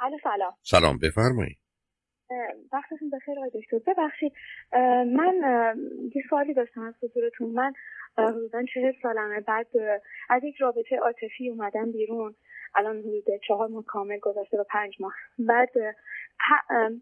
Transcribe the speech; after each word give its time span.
الو 0.00 0.18
سلام. 0.22 0.52
سلام 0.62 0.98
بفرمایید 0.98 1.58
وقتتون 2.72 3.10
بخیر 3.10 3.38
آقای 3.38 3.50
دکتر. 3.54 3.78
ببخشید 3.92 4.32
من 5.16 5.34
یه 6.14 6.22
سوالی 6.30 6.54
داشتم 6.54 6.80
از 6.80 6.94
حضورتون. 7.02 7.50
من 7.50 7.72
حدودا 8.18 8.62
چهل 8.74 8.92
سالمه. 9.02 9.40
بعد 9.40 9.66
از 10.30 10.44
یک 10.44 10.56
رابطه 10.60 10.96
عاطفی 11.02 11.50
اومدم 11.50 11.92
بیرون. 11.92 12.34
الان 12.74 12.98
حدود 12.98 13.24
چهار 13.48 13.68
ماه 13.68 13.84
کامل 13.84 14.18
گذشته 14.22 14.58
و 14.58 14.64
پنج 14.70 14.94
ماه. 15.00 15.12
بعد 15.38 15.68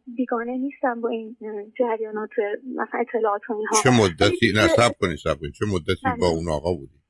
بیگانه 0.07 0.57
نیستم 0.57 1.01
با 1.01 1.09
این 1.09 1.37
جریانات 1.79 2.31
مثلا 2.65 3.01
اطلاعات 3.01 3.51
و 3.51 3.53
اینها. 3.53 3.83
چه 3.83 3.91
مدتی؟ 3.91 4.53
نه 4.55 4.69
سب 4.69 4.93
کنی 5.01 5.17
سب 5.17 5.41
کنی 5.41 5.53
چه 5.53 5.65
مدتی 5.75 6.21
با. 6.21 6.29
اون 6.29 6.49
آقا 6.49 6.75
بودی؟ 6.75 7.03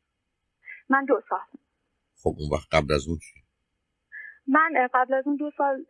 من 0.89 1.05
دو 1.05 1.21
سال. 1.29 1.39
خب 2.23 2.35
اون 2.39 2.49
وقت 2.53 2.69
قبل 2.73 2.95
از 2.95 3.09
اون 3.09 3.19
چی؟ 3.19 3.46
من 4.49 4.89
قبل 4.95 5.15
از 5.15 5.27
اون 5.27 5.37
دو 5.37 5.51
سال 5.59 5.85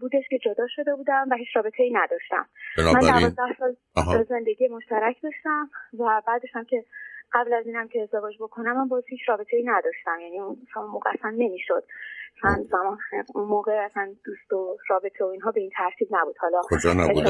بودش 0.00 0.24
که 0.30 0.38
جدا 0.38 0.66
شده 0.76 0.94
بودم 0.94 1.26
و 1.30 1.34
هیچ 1.34 1.48
رابطه 1.54 1.82
ای 1.82 1.92
نداشتم. 1.92 2.48
من 2.78 3.00
دوازده 3.00 3.76
سال 3.94 4.24
زندگی 4.28 4.68
مشترک 4.68 5.16
داشتم 5.22 5.70
و 5.98 6.22
بعدش 6.26 6.48
هم 6.52 6.64
که 6.64 6.84
قبل 7.32 7.52
از 7.52 7.66
اینم 7.66 7.88
که 7.88 8.02
ازدواج 8.02 8.34
بکنم 8.40 8.76
من 8.76 8.88
باز 8.88 9.04
هیچ 9.08 9.20
رابطه 9.28 9.56
ای 9.56 9.64
نداشتم. 9.66 10.20
یعنی 10.20 10.40
اون 10.40 10.56
موقع 10.76 11.10
اصلا 11.18 11.30
نمی‌شد. 11.30 11.84
من 12.44 12.62
زمان 12.70 12.98
اون 13.34 13.48
موقع 13.48 13.72
اصلا 13.72 14.14
دوست 14.24 14.52
و 14.52 14.76
رابطه 14.88 15.24
و 15.24 15.28
اینها 15.28 15.50
به 15.50 15.60
این 15.60 15.70
ترتیب 15.76 16.08
نبود. 16.10 16.36
حالا 16.38 16.60
کجا 16.70 16.92
نبود؟ 16.92 17.24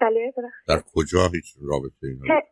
بله 0.00 0.32
در 0.68 0.80
کجا 0.94 1.18
هیچ 1.32 1.44
رابطه 1.62 2.06
ای 2.06 2.14
نبود 2.14 2.44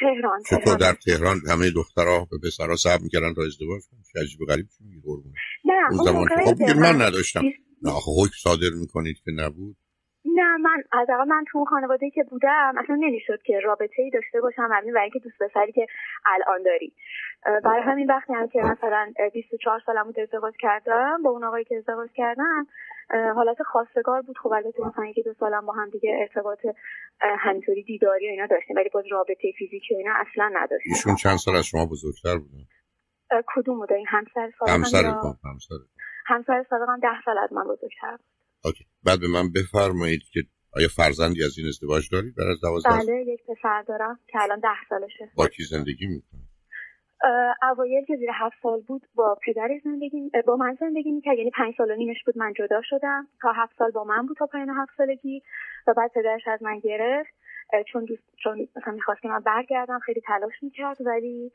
تهران 0.00 0.42
چطور 0.50 0.76
در 0.76 0.92
تهران 1.06 1.36
همه 1.50 1.70
دخترها 1.70 2.28
به 2.30 2.38
پسرها 2.44 2.76
صبر 2.76 3.02
می‌کردن 3.02 3.34
تا 3.34 3.42
ازدواج 3.42 3.82
کنن؟ 3.90 4.02
چه 4.12 4.20
عجیب 4.20 4.40
غریب 4.48 4.66
چی 4.78 4.84
میگی 4.84 5.00
قربون 5.04 5.32
نه 5.64 5.74
اون 5.90 5.98
زمان 6.04 6.26
خب 6.28 6.78
من 6.80 7.06
نداشتم. 7.06 7.40
نه 7.82 7.90
آخه 7.90 8.10
حکم 8.20 8.36
صادر 8.42 8.70
می‌کنید 8.80 9.16
که 9.24 9.30
نبود. 9.36 9.76
نه 10.24 10.56
من 10.56 10.82
از 10.92 11.08
من 11.28 11.44
تو 11.52 11.64
خانواده 11.64 12.10
که 12.10 12.24
بودم 12.30 12.74
اصلا 12.78 12.96
نمی‌شد 12.96 13.42
که 13.42 13.60
رابطه 13.64 14.02
ای 14.02 14.10
داشته 14.10 14.40
باشم 14.40 14.68
همین 14.72 14.94
برای 14.94 15.04
اینکه 15.04 15.18
دوست 15.18 15.38
پسری 15.40 15.72
که 15.72 15.86
الان 16.26 16.62
داری. 16.62 16.94
برای 17.64 17.82
همین 17.82 18.06
وقتی 18.06 18.32
هم 18.32 18.48
که 18.48 18.58
مثلا 18.58 19.12
24 19.32 19.80
سالم 19.86 20.04
بود 20.04 20.20
ازدواج 20.20 20.54
کردم 20.60 21.22
با 21.22 21.30
اون 21.30 21.44
آقایی 21.44 21.64
که 21.64 21.76
ازدواج 21.76 22.10
کردم 22.14 22.66
حالت 23.34 23.62
خواستگار 23.62 24.22
بود. 24.22 24.36
خب 24.42 24.52
البته 24.52 24.86
مثلا 24.86 25.06
یکی 25.06 25.22
دو 25.22 25.34
سالم 25.40 25.66
با 25.66 25.72
هم 25.72 25.90
دیگه 25.90 26.16
ارتباط 26.20 26.58
همینطوری 27.20 27.82
دیداری 27.82 28.28
و 28.28 28.30
اینا 28.30 28.46
داشتیم 28.46 28.76
ولی 28.76 28.88
باز 28.88 29.04
رابطه 29.10 29.52
فیزیکی 29.58 29.94
و 29.94 29.98
اینا 29.98 30.12
اصلا 30.16 30.50
نداشتیم. 30.54 30.92
ایشون 30.92 31.14
چند 31.14 31.36
سال 31.36 31.56
از 31.56 31.66
شما 31.66 31.86
بزرگتر 31.86 32.38
بودن؟ 32.38 32.64
کدوم 33.54 33.78
بوده؟ 33.78 33.94
این 33.94 34.06
همسر 34.08 34.52
سابقم 34.58 34.74
همسر 34.74 35.04
همسر 35.44 35.74
همسر 36.26 36.64
سابقم 36.70 37.00
ده 37.00 37.22
سال 37.24 37.38
از 37.38 37.52
من 37.52 37.64
بزرگتر 37.64 38.18
اوکی. 38.64 38.84
بعد 39.06 39.20
به 39.20 39.28
من 39.28 39.52
بفرمایید 39.52 40.22
که 40.32 40.40
آیا 40.76 40.88
فرزندی 40.96 41.44
از 41.44 41.54
این 41.58 41.66
ازدواج 41.68 42.08
دارید؟ 42.12 42.34
بعد 42.38 42.48
از 42.48 42.60
دوازده 42.60 42.90
بله 42.90 43.24
یک 43.26 43.40
پسر 43.48 43.82
دارم 43.82 44.18
که 44.26 44.42
الان 44.42 44.60
ده 44.60 44.78
سالشه. 44.88 45.30
با 45.36 45.46
کی 45.48 45.62
زندگی 45.64 46.06
می‌کنه 46.06 46.40
اوایل 47.62 48.04
که 48.04 48.16
زیر 48.16 48.30
هفت 48.34 48.56
سال 48.62 48.80
بود 48.80 49.02
با 49.14 49.38
پدر 49.46 49.68
زندگی 49.84 50.30
با 50.46 50.56
من 50.56 50.76
زندگی 50.80 51.10
می‌کرد. 51.10 51.38
یعنی 51.38 51.50
پنج 51.50 51.74
سال 51.78 51.90
و 51.90 51.94
نیمش 51.94 52.24
بود 52.26 52.38
من 52.38 52.52
جدا 52.52 52.80
شدم. 52.84 53.28
تا 53.42 53.52
هفت 53.52 53.76
سال 53.78 53.90
با 53.90 54.04
من 54.04 54.26
بود 54.26 54.36
تا 54.36 54.46
پایان 54.46 54.70
هفت 54.70 54.92
سالگی 54.96 55.42
و 55.86 55.94
بعد 55.94 56.10
پدرش 56.14 56.48
از 56.48 56.62
من 56.62 56.78
گرفت. 56.78 57.30
چون 57.92 58.04
دوست 58.04 58.22
چون 58.44 58.68
مثلا 58.76 58.92
می‌خواست 58.92 59.22
که 59.22 59.28
من 59.28 59.40
برگردم 59.40 59.98
خیلی 59.98 60.20
تلاش 60.20 60.62
می‌کرد. 60.62 60.96
ولی 61.00 61.52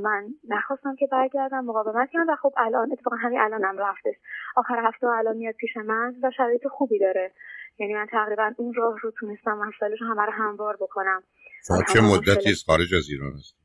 من 0.00 0.28
نخواستم 0.48 0.96
که 0.96 1.06
برگردم 1.12 1.64
مقاومت 1.64 2.10
کردم 2.12 2.32
و 2.32 2.36
خب 2.36 2.54
الان 2.56 2.92
اتفاقا 2.92 3.16
همین 3.16 3.40
الانم 3.40 3.78
رفتش 3.78 4.14
آخر 4.56 4.88
هفته 4.88 5.06
الان 5.06 5.36
میاد 5.36 5.54
پیش 5.54 5.76
من 5.76 6.14
و 6.22 6.30
شرایط 6.36 6.66
خوبی 6.66 6.98
داره. 6.98 7.32
یعنی 7.78 7.94
من 7.94 8.06
تقریبا 8.10 8.52
اون 8.56 8.74
راه 8.74 8.98
رو 9.02 9.12
تونستم 9.18 9.58
مسائلش 9.58 9.98
همه 10.02 10.22
رو 10.22 10.32
هموار 10.32 10.76
بکنم. 10.76 11.22
شما 11.68 11.82
چه 11.92 12.00
مدتی 12.00 12.54
خارج 12.66 12.94
از 12.94 13.08
ایران 13.10 13.32
هست 13.32 13.56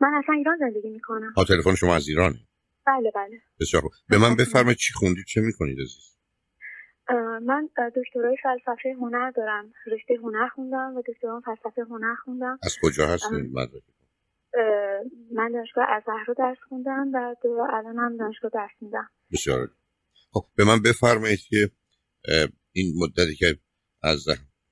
من 0.00 0.14
اصلا 0.14 0.34
ایران 0.34 0.58
زندگی 0.58 0.90
می‌کنم. 0.90 1.32
ها 1.36 1.44
تلفن 1.44 1.74
شما 1.74 1.96
از 1.96 2.08
ایرانه. 2.08 2.36
بله 2.86 3.10
بله. 3.14 3.40
بسیار 3.60 3.82
خوب. 3.82 3.92
به 4.08 4.18
من 4.18 4.36
بفرمایید 4.36 4.78
چی 4.78 4.92
خوندید 4.94 5.24
چه 5.24 5.40
می‌کنید 5.40 5.78
عزیز؟ 5.80 6.18
من 7.42 7.68
دکترای 7.96 8.36
فلسفه 8.42 8.96
هنر 9.00 9.30
دارم. 9.30 9.72
رشته 9.86 10.14
هنر 10.22 10.48
خوندم 10.48 10.96
و 10.96 11.02
دکتران 11.08 11.40
فلسفه 11.40 11.82
هنر 11.82 12.14
خوندم. 12.14 12.58
از 12.62 12.76
کجا 12.82 13.06
هستید؟ 13.06 13.50
مدرک. 13.52 13.82
من 15.32 15.52
دانشگاه 15.52 15.84
ازهر 15.88 16.24
رو 16.26 16.34
درس 16.34 16.58
خوندم 16.68 17.12
و 17.12 17.34
الان 17.72 17.98
هم 17.98 18.16
دانشگاه 18.16 18.50
درس 18.54 18.70
میدم. 18.80 19.08
بسیار 19.32 19.68
خب 20.32 20.44
به 20.56 20.64
من 20.64 20.82
بفرمایید 20.82 21.40
که 21.48 21.70
این 22.72 22.94
مدتی 23.02 23.34
که 23.34 23.46
از 24.02 24.26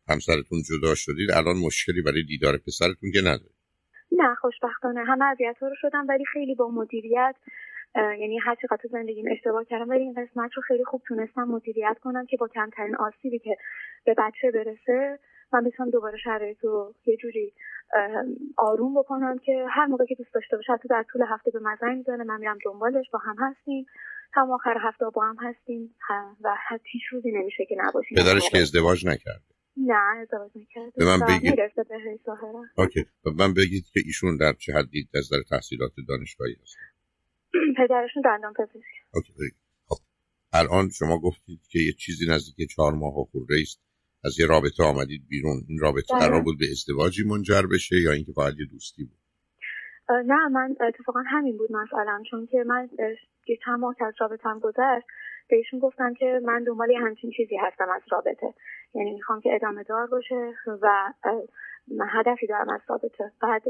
همسرتون 0.09 0.63
جدا 0.63 0.95
شدید 0.95 1.31
الان 1.31 1.57
مشکلی 1.67 2.03
برای 2.03 2.23
دیدار 2.23 2.57
پسرتون 2.67 3.11
که 3.13 3.21
ندارید؟ 3.21 3.57
نه 4.13 4.35
خوشبختانه. 4.35 5.05
همه 5.05 5.25
اذیت 5.25 5.57
رو 5.61 5.75
شدم 5.81 6.07
ولی 6.09 6.25
خیلی 6.33 6.55
با 6.55 6.71
مدیریت 6.71 7.35
یعنی 7.97 8.39
هر 8.39 8.55
چقدر 8.63 8.77
تو 8.83 8.89
زندگیم 8.89 9.25
اشتباه 9.31 9.65
کردم 9.65 9.89
ولی 9.89 10.03
این 10.03 10.15
قسمت 10.15 10.51
رو 10.57 10.63
خیلی 10.63 10.85
خوب 10.85 11.03
تونستم 11.09 11.45
مدیریت 11.45 11.97
کنم 12.01 12.27
که 12.27 12.37
با 12.37 12.49
کمترین 12.49 12.97
آسیبی 12.97 13.39
که 13.39 13.57
به 14.05 14.15
بچه 14.19 14.51
برسه 14.51 15.19
من 15.53 15.65
بتونم 15.65 15.91
دوباره 15.91 16.19
شرایط 16.19 16.65
رو 16.65 16.95
یه 17.07 17.17
جوری 17.17 17.53
آروم 18.57 19.01
بکنم 19.01 19.39
که 19.39 19.67
هر 19.71 19.87
موقع 19.87 20.05
که 20.05 20.15
دوست 20.15 20.35
داشته 20.35 20.57
باشه 20.57 20.73
حتی 20.73 20.89
در 20.89 21.05
طول 21.13 21.23
هفته 21.29 21.51
به 21.51 21.59
مزن 21.59 21.95
می‌زنه 21.95 22.25
من 22.25 22.41
میرم 22.41 22.59
دنبالش 22.65 23.11
با 23.13 23.19
هم 23.19 23.37
هستیم. 23.39 23.87
هم 24.33 24.51
آخر 24.51 24.77
هفته 24.81 25.05
با 25.15 25.25
هم 25.25 25.37
هستیم 25.41 25.95
و 26.41 26.57
هیچ 26.93 27.03
روزی 27.13 27.31
نمیشه 27.33 27.65
که 27.69 27.77
نباشیم. 27.79 28.19
پدرش 28.19 28.51
که 28.51 28.59
ازدواج 28.59 29.07
نکرده. 29.07 29.45
نه 29.77 30.21
ازدواج 30.23 30.51
نکرده. 30.57 30.93
به 30.97 31.05
من 31.05 31.21
بگید. 31.27 31.61
اوکی. 32.79 33.07
به 33.25 33.31
من 33.39 33.55
بگید 33.55 33.85
که 33.93 34.01
ایشون 34.05 34.37
در 34.37 34.53
چه 34.53 34.73
حدی 34.73 35.09
از 35.15 35.31
در 35.33 35.43
تحصیلات 35.51 35.93
دانشگاهی 36.09 36.57
هست 36.63 36.77
پدرشون 37.79 38.23
دندان 38.23 38.53
پزشک. 38.53 38.95
اوکی 39.15 39.33
خب 39.89 39.97
الان 40.53 40.89
شما 40.89 41.19
گفتید 41.19 41.61
که 41.71 41.79
یه 41.79 41.93
چیزی 41.93 42.27
نزدیک 42.31 42.69
چهار 42.71 42.93
ماه 42.93 43.15
خورده 43.33 43.55
است 43.63 43.81
از 44.25 44.41
یه 44.41 44.47
رابطه 44.47 44.85
آمدید 44.85 45.23
بیرون. 45.29 45.61
این 45.69 45.79
رابطه 45.79 46.15
بله. 46.15 46.21
قرار 46.27 46.43
بود 46.43 46.59
به 46.59 46.67
ازدواجی 46.71 47.25
منجر 47.25 47.63
بشه 47.73 47.97
یا 48.05 48.13
اینکه 48.13 48.33
فقط 48.33 48.55
یه 48.59 48.67
دوستی 48.73 49.05
بود؟ 49.05 49.19
نه 50.09 50.49
من 50.49 50.77
اتفاقا 50.89 51.23
همین 51.27 51.57
بود 51.57 51.73
مسئلم 51.73 52.23
چون 52.31 52.47
که 52.47 52.65
من 52.67 52.89
یه 53.49 53.59
چند 53.65 53.81
ماه 53.81 53.97
از 54.01 54.15
رابطم 54.21 54.59
گذشت 54.59 55.07
بهشون 55.49 55.81
گفتم 55.81 56.15
که 56.15 56.41
من 56.45 56.65
دنبال 56.65 56.93
همچین 56.93 57.31
چیزی 57.37 57.57
هستم 57.57 57.89
از 57.95 58.03
رابطه. 58.11 58.55
یعنی 58.95 59.13
می‌خوام 59.13 59.41
که 59.41 59.55
ادامه 59.55 59.83
دار 59.83 60.07
باشه 60.07 60.55
و 60.83 61.13
هدفی 62.09 62.47
دارم 62.47 62.69
از 62.69 62.81
رابطه 62.89 63.33
بعد 63.43 63.63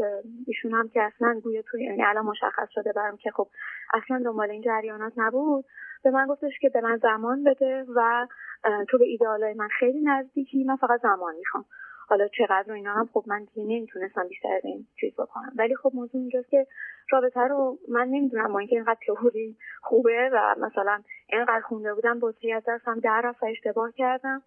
ایشون 0.47 0.73
هم 0.73 0.89
که 0.89 1.03
اصلا 1.03 1.41
گویا 1.45 1.63
توی 1.63 1.85
یعنی 1.85 2.05
الان 2.05 2.25
مشخص 2.25 2.69
شده 2.71 2.93
برام 2.93 3.17
که 3.17 3.31
خب 3.31 3.49
اصلا 3.95 4.23
دنبال 4.25 4.51
این 4.51 4.63
جریانات 4.63 5.13
نبود. 5.17 5.65
به 6.05 6.11
من 6.11 6.27
گفتش 6.27 6.59
که 6.61 6.69
به 6.69 6.81
من 6.81 6.97
زمان 6.97 7.45
بده 7.45 7.85
و 7.97 8.27
تو 8.89 8.99
به 8.99 9.05
ایدئالای 9.05 9.55
من 9.55 9.69
خیلی 9.69 10.01
نزدیکی 10.01 10.65
من 10.65 10.77
فقط 10.77 11.01
زمان 11.03 11.35
می‌خوام. 11.37 11.65
حالا 12.09 12.29
چقدر 12.29 12.73
اینا 12.73 12.93
هم 12.95 13.09
خب 13.13 13.25
من 13.27 13.45
دیگه 13.45 13.63
نمی‌تونستم 13.63 14.29
بیشتر 14.29 14.61
این 14.63 14.87
چیز 15.01 15.15
بکنم. 15.15 15.53
ولی 15.57 15.77
خب 15.77 15.91
موضوع 15.95 16.21
اینجاست 16.21 16.49
که 16.49 16.67
رابطه 17.11 17.41
رو 17.41 17.79
من 17.89 18.09
نمی‌دونم 18.09 18.51
ما 18.51 18.59
اینکه 18.59 18.77
اینقدر 18.77 19.01
تئوری 19.07 19.57
خوبه 19.83 20.31
و 20.33 20.55
مثلا 20.61 21.03
اینقدر 21.29 21.61
خونده 21.61 21.95
بودم 21.95 22.19
بطری 22.21 22.53
از 22.53 22.63
دستم 22.69 23.01
در 23.01 23.21
رفت 23.25 23.45
اشتباه 23.45 23.93
کردم. 23.93 24.43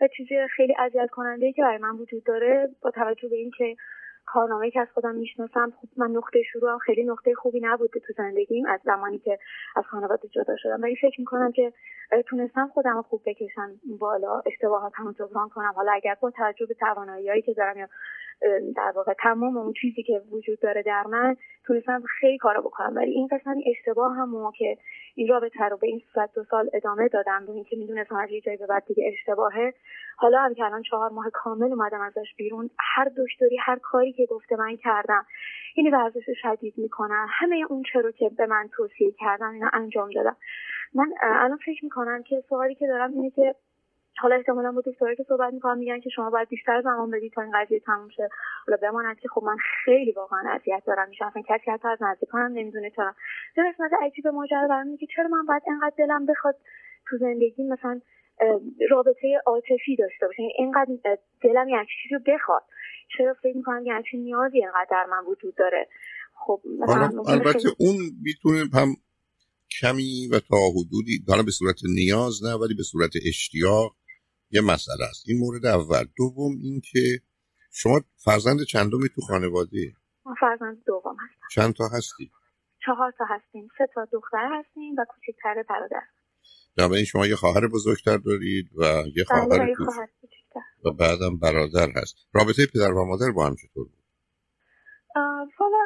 و 0.00 0.08
چیزی 0.16 0.34
خیلی 0.56 0.74
اذیت 0.78 1.10
کننده 1.10 1.52
که 1.52 1.62
برای 1.62 1.78
من 1.78 1.96
وجود 1.96 2.24
داره 2.24 2.68
با 2.82 2.90
توجه 2.90 3.28
به 3.28 3.36
اینکه 3.36 3.76
کارنامه 4.26 4.70
که 4.70 4.80
از 4.80 4.88
خودم 4.94 5.14
می‌شناسم 5.14 5.72
خب 5.80 5.88
من 5.96 6.10
نقطه 6.10 6.42
شروع 6.52 6.78
خیلی 6.78 7.04
نقطه 7.04 7.34
خوبی 7.34 7.60
نبود 7.60 7.90
تو 7.90 8.12
زندگیم 8.16 8.66
از 8.66 8.80
زمانی 8.84 9.18
که 9.18 9.38
از 9.76 9.84
خانواده 9.84 10.28
جدا 10.28 10.56
شدم. 10.56 10.82
ولی 10.82 10.96
فکر 10.96 11.20
می‌کنم 11.20 11.52
که 11.52 11.72
تونستم 12.26 12.70
خودم 12.74 13.02
خوب 13.02 13.22
بکشم 13.26 13.80
بالا 13.98 14.42
اشتباهات 14.46 14.92
هم 14.96 15.12
جبران 15.18 15.48
کنم. 15.48 15.72
حالا 15.76 15.92
اگر 15.92 16.16
با 16.20 16.30
توجه 16.30 16.66
به 16.66 16.74
توانایی 16.74 17.42
که 17.42 17.52
دارم 17.52 17.76
یا 17.76 17.88
در 18.76 18.92
واقع 18.96 19.12
تمام 19.22 19.56
اون 19.56 19.72
چیزی 19.72 20.02
که 20.02 20.22
وجود 20.30 20.60
داره 20.60 20.82
در 20.82 21.06
من 21.06 21.36
تونستم 21.66 22.02
خیلی 22.20 22.38
کارا 22.38 22.60
بکنم. 22.60 22.92
ولی 22.96 23.10
این 23.10 23.26
قسمت 23.26 23.56
اشتباه 23.66 24.16
هم 24.16 24.52
که 24.58 24.76
این 25.14 25.28
رابطه 25.28 25.64
رو 25.64 25.76
به 25.76 25.86
این 25.86 26.02
صورت 26.14 26.30
دو 26.34 26.44
سال 26.44 26.70
ادامه 26.72 27.08
دادم 27.08 27.46
به 27.46 27.52
اینکه 27.52 27.76
می‌دونستم 27.76 28.16
از 28.16 28.30
یه 28.30 28.40
جایی 28.40 28.56
به 28.56 28.66
بعد 28.66 28.84
دیگه 28.84 29.12
اشتباهه. 29.12 29.74
حالا 30.16 30.38
هم 30.40 30.54
که 30.54 30.64
الان 30.64 30.82
چهار 30.82 31.10
ماه 31.10 31.30
کامل 31.32 31.72
اومدم 31.72 32.00
ازش 32.00 32.34
بیرون 32.36 32.70
هر 32.78 33.04
دکتری 33.04 33.56
هر 33.60 33.78
کاری 33.82 34.12
که 34.12 34.26
گفته 34.26 34.56
من 34.56 34.76
کردم 34.76 35.26
این 35.74 35.94
ورزش 35.94 36.24
شدید 36.42 36.74
می‌کنم 36.76 37.26
همه 37.30 37.64
اون 37.68 37.82
چرا 37.92 38.10
که 38.10 38.28
به 38.38 38.46
من 38.46 38.68
توصیه 38.72 39.12
کردم 39.12 39.50
اینا 39.50 39.70
انجام 39.72 40.10
دادم. 40.10 40.36
من 40.94 41.12
الان 41.22 41.58
فکر 41.66 41.84
می‌کنم 41.84 42.22
که 42.22 42.42
سوالی 42.48 42.74
که 42.74 42.86
دارم 42.86 43.12
اینه 43.12 43.30
که 43.30 43.54
حالا 44.22 44.36
احتمالا 44.36 44.72
با 44.72 44.80
دوستایی 44.80 45.16
که 45.16 45.24
صحبت 45.28 45.52
می‌کنم 45.54 45.78
میگن 45.78 46.00
که 46.00 46.10
شما 46.10 46.30
باید 46.30 46.48
بیشتر 46.48 46.82
زمان 46.82 47.10
بدید 47.10 47.32
تا 47.32 47.42
این 47.42 47.52
قضیه 47.54 47.80
تموم 47.80 48.08
شه. 48.08 48.28
حالا 48.66 48.78
بماند 48.82 49.18
که 49.18 49.28
خب 49.28 49.42
من 49.44 49.56
خیلی 49.84 50.12
واقعا 50.12 50.42
اذیت 50.54 50.82
دارم 50.86 51.08
میشه 51.08 51.24
اصلا 51.26 51.42
کسی 51.48 51.70
حتی 51.70 51.88
از 51.88 51.98
نزدیکانم 52.00 52.52
نمی‌دونه 52.58 52.90
چرا. 52.96 53.14
در 53.56 53.72
قسمت 53.72 53.90
عجیب 54.02 54.28
ماجرا 54.28 54.68
برام 54.68 54.96
که 54.96 55.06
چرا 55.16 55.28
من 55.28 55.46
باید 55.46 55.62
انقدر 55.66 55.94
دلم 55.98 56.26
بخواد 56.26 56.56
تو 57.08 57.18
زندگی 57.18 57.62
مثلا 57.62 58.00
رابطه 58.90 59.40
عاطفی 59.46 59.96
داشته 59.98 60.26
باشه. 60.26 60.42
یعنی 60.42 60.52
اینقدر 60.58 61.18
دلم 61.42 61.68
یه 61.68 61.76
چیزی 62.02 62.14
رو 62.14 62.20
بخواد. 62.34 62.62
چرا 63.18 63.34
فکر 63.42 63.56
می‌کنم 63.56 63.86
یه 63.86 63.94
همچین 63.94 64.20
نیازی 64.20 64.58
اینقدر 64.58 64.86
در 64.90 65.06
من 65.10 65.24
وجود 65.26 65.54
داره؟ 65.54 65.88
خب 66.34 66.60
البته 67.26 67.68
اون 67.78 67.96
می‌تونه 68.22 68.60
هم 68.74 68.88
کمی 69.80 70.28
و 70.32 70.40
تا 70.40 70.56
حدودی 70.76 71.24
حالا 71.28 71.42
به 71.42 71.50
صورت 71.50 71.76
نیاز 71.96 72.44
نه 72.44 72.54
ولی 72.54 72.74
به 72.74 72.82
صورت 72.82 73.10
اشتیاق 73.28 73.96
یه 74.50 74.60
مسئله 74.60 75.04
است. 75.10 75.24
این 75.28 75.38
مورد 75.38 75.66
اول. 75.66 76.04
دوم 76.16 76.52
اینکه 76.62 77.20
شما 77.72 78.00
فرزند 78.24 78.62
چندمی 78.62 79.08
تو 79.14 79.20
خانواده؟ 79.20 79.92
فرزند 80.40 80.84
دوم 80.86 81.16
هستم. 81.20 81.46
چند 81.54 81.74
تا 81.74 81.84
هستی؟ 81.96 82.30
چهار 82.86 83.12
تا 83.18 83.24
هستیم. 83.28 83.68
سه 83.78 83.86
تا 83.94 84.04
دختر 84.12 84.48
هستیم 84.58 84.94
و 84.98 85.04
کوچکتر 85.08 85.64
برادر. 85.68 86.02
در 86.76 86.92
این 86.92 87.04
شما 87.04 87.26
یه 87.26 87.36
خواهر 87.36 87.68
بزرگتر 87.68 88.16
دارید 88.16 88.66
و 88.76 88.84
یه 89.16 89.24
بله، 89.30 89.74
خواهر 89.74 90.08
کوچکتر. 90.20 90.60
و 90.84 90.90
بعدم 90.90 91.38
برادر 91.38 91.88
هست. 91.96 92.16
رابطه 92.34 92.66
پدر 92.74 92.92
و 92.92 93.04
مادر 93.04 93.30
با 93.30 93.46
هم 93.46 93.54
چطور 93.54 93.84
بود؟ 93.84 94.00
حالا 95.58 95.76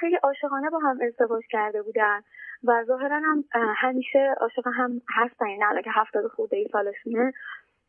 خیلی 0.00 0.16
عاشقانه 0.22 0.70
با 0.70 0.78
هم 0.78 0.98
ازدواج 1.06 1.44
کرده 1.50 1.82
بودن 1.82 2.20
و 2.64 2.84
ظاهرا 2.86 3.20
هم 3.24 3.44
همیشه 3.76 4.34
عاشق 4.40 4.66
هم 4.74 5.02
هستن. 5.08 5.46
این 5.46 5.60
یعنی 5.60 5.82
که 5.84 5.90
هفتاد 5.94 6.26
خورده 6.36 6.56
ای 6.56 6.68
سالشونه. 6.72 7.32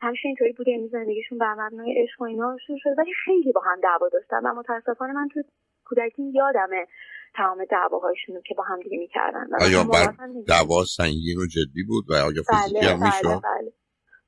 همیشه 0.02 0.28
اینطوری 0.28 0.54
بوده 0.54 0.72
این 0.72 0.80
یعنی 0.80 0.90
زندگیشون 0.90 1.38
بر 1.38 1.54
مبنای 1.54 2.04
عشق 2.04 2.22
و 2.22 2.24
اینا 2.24 2.58
شروع 2.68 2.80
شده. 2.84 2.96
ولی 2.98 3.12
خیلی 3.26 3.52
با 3.52 3.62
هم 3.62 3.82
دعوا 3.84 4.10
داشتن 4.14 4.40
و 4.46 4.54
متاسفانه 4.54 5.14
من 5.14 5.28
تو 5.34 5.44
کودکی 5.86 6.24
یادمه 6.34 6.88
تمام 7.36 7.66
دعواهایشون 7.72 8.42
که 8.48 8.56
با 8.58 8.64
هم 8.64 8.80
دیگه 8.82 8.98
می‌کردن. 8.98 9.48
آیا 9.60 9.84
بر 9.84 10.14
دعوا 10.48 10.86
سنگین 10.86 11.38
و 11.38 11.46
جدی 11.46 11.84
بود 11.88 12.06
و 12.10 12.14
آیا 12.14 12.44
فیزیکی 12.44 12.80
بله، 12.80 12.90
هم 12.90 13.04
می‌شد؟ 13.04 13.28
بله, 13.28 13.40
بله. 13.40 13.74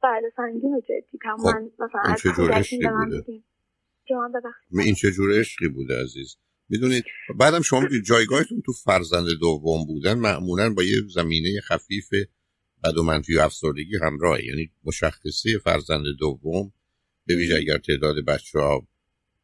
بله 0.04 0.31
سنگین 0.36 0.74
و 0.74 0.81
جدی. 0.81 1.19
خب. 1.21 1.48
مثلا 1.80 2.01
این 2.06 2.16
چه 2.16 2.30
جور 2.31 2.51
عشقی 2.51 2.88
بوده؟ 2.88 3.24
این 4.71 4.95
چه 4.95 5.12
جور 5.12 5.39
عشقی 5.39 5.68
بوده 5.68 5.94
عزیز؟ 6.04 6.38
می‌دونید 6.69 7.04
بعدم 7.39 7.62
شما 7.62 7.81
جایگاهتون 8.06 8.62
تو 8.66 8.71
فرزند 8.86 9.25
دوم 9.39 9.86
بودن 9.88 10.13
معمولا 10.13 10.74
با 10.77 10.83
یه 10.83 10.95
زمینه 11.16 11.62
خفیف 11.62 12.10
بد 12.84 12.98
و 12.98 13.04
منفی 13.04 13.36
و 13.36 13.42
افسردگی 13.42 13.98
همراهه 14.02 14.46
یعنی 14.46 14.72
مشخصه 14.84 15.58
فرزند 15.64 16.06
دوم 16.20 16.74
به 17.26 17.36
ویژه 17.36 17.56
اگر 17.56 17.78
تعداد 17.78 18.26
بچه 18.26 18.60
ها 18.60 18.88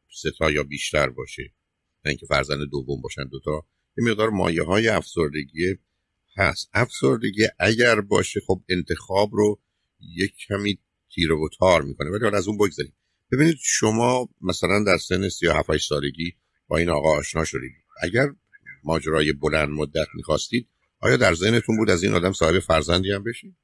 ستا 0.10 0.52
یا 0.52 0.64
بیشتر 0.64 1.10
باشه 1.10 1.44
نه 2.06 2.10
اینکه 2.10 2.26
فرزند 2.26 2.70
دوم 2.70 3.02
باشن 3.02 3.24
دوتا 3.24 3.66
یه 3.98 4.04
مقدار 4.04 4.30
مایه 4.30 4.64
های 4.64 4.88
افسردگی 4.88 5.78
هست. 6.38 6.70
افسردگی 6.74 7.48
اگر 7.60 8.02
باشه 8.02 8.40
خب 8.48 8.62
انتخاب 8.70 9.30
رو 9.34 9.60
یک 10.00 10.34
کمی 10.48 10.80
تیره 11.16 11.36
و 11.36 11.50
تار 11.60 11.82
می‌کنه. 11.82 12.10
ولی 12.10 12.38
از 12.38 12.48
اون 12.48 12.58
بگذاریم 12.58 12.94
ببینید 13.32 13.58
شما 13.62 14.30
مثلا 14.42 14.84
در 14.88 14.98
سن 14.98 15.30
37 15.30 15.78
سالگی 15.78 16.34
با 16.68 16.78
این 16.78 16.90
آقا 16.90 17.18
آشنا 17.18 17.46
شدید. 17.46 17.72
اگر 18.02 18.28
ماجرای 18.84 19.34
بلند 19.34 19.70
مدت 19.70 20.08
می‌خواستید 20.16 20.68
آیا 21.06 21.18
در 21.18 21.34
ذهنتون 21.34 21.78
بود 21.78 21.90
از 21.90 22.04
این 22.04 22.13
آدم 22.13 22.31
صاحب 22.31 22.60
فرزندی 22.60 23.12
هم 23.12 23.24
بشید 23.24 23.56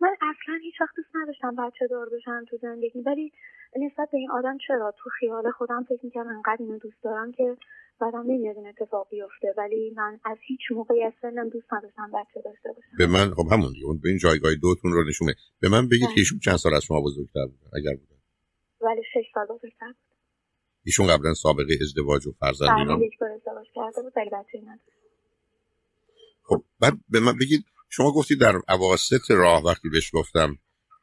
من 0.00 0.16
اصلا 0.30 0.54
هیچ 0.62 0.80
وقت 0.80 0.96
دوست 0.96 1.08
نداشتم 1.14 1.56
بچه 1.56 1.86
دار 1.86 2.08
بشم 2.08 2.44
تو 2.50 2.56
زندگی 2.62 3.00
ولی 3.00 3.32
نسبت 3.76 4.08
به 4.12 4.18
این 4.18 4.30
آدم 4.30 4.58
چرا؟ 4.66 4.94
تو 4.98 5.10
خیال 5.20 5.50
خودم 5.50 5.86
فکر 5.88 6.00
می‌کردم 6.02 6.28
انقدر 6.28 6.56
اینو 6.60 6.78
دوست 6.78 7.02
دارم 7.02 7.32
که 7.32 7.56
بعدم 8.00 8.24
نمیاد 8.26 8.56
این 8.56 8.66
اتفاق 8.68 9.08
بیفته 9.10 9.54
ولی 9.58 9.92
من 9.96 10.20
از 10.24 10.38
هیچ 10.46 10.60
موقعی 10.70 11.02
از 11.02 11.12
سنم 11.22 11.48
دوست 11.48 11.72
نداشتم 11.72 12.10
بچه 12.14 12.40
داشته 12.44 12.68
باشم. 12.68 12.96
به 12.98 13.06
من 13.06 13.34
خب 13.34 13.46
همون 13.52 13.72
دیگه 13.72 13.86
به 14.02 14.08
این 14.08 14.18
جایگاه 14.18 14.54
دوتون 14.54 14.92
رو 14.92 15.04
نشونه. 15.08 15.34
به 15.60 15.68
من 15.68 15.88
بگید 15.88 16.08
که 16.14 16.20
ایشون 16.20 16.38
چند 16.38 16.56
سال 16.56 16.74
از 16.74 16.82
شما 16.84 17.00
بزرگتر 17.00 17.46
بود 17.46 17.60
اگر 17.78 17.96
بود 17.96 18.08
ولی 18.80 19.02
شش 19.12 19.26
سال 19.34 19.46
بزرگتر 19.46 19.86
بود. 19.86 20.10
ایشون 20.84 21.06
قبلا 21.06 21.34
سابقه 21.34 21.74
ازدواج 21.82 22.26
و 22.26 22.32
فرزندی 22.40 22.84
بله 22.84 23.06
یک 23.06 23.18
بار 23.18 23.30
ازدواج 23.30 23.66
کرده 23.74 24.02
بود 24.02 24.12
ولی 24.16 24.30
بچه 24.30 24.58
خب 26.50 26.64
بعد 26.80 26.98
به 27.08 27.20
من 27.20 27.38
بگید 27.38 27.64
شما 27.88 28.12
گفتید 28.12 28.40
در 28.40 28.60
اواسط 28.68 29.30
راه 29.30 29.64
وقتی 29.64 29.88
بهش 29.88 30.10
گفتم 30.14 30.58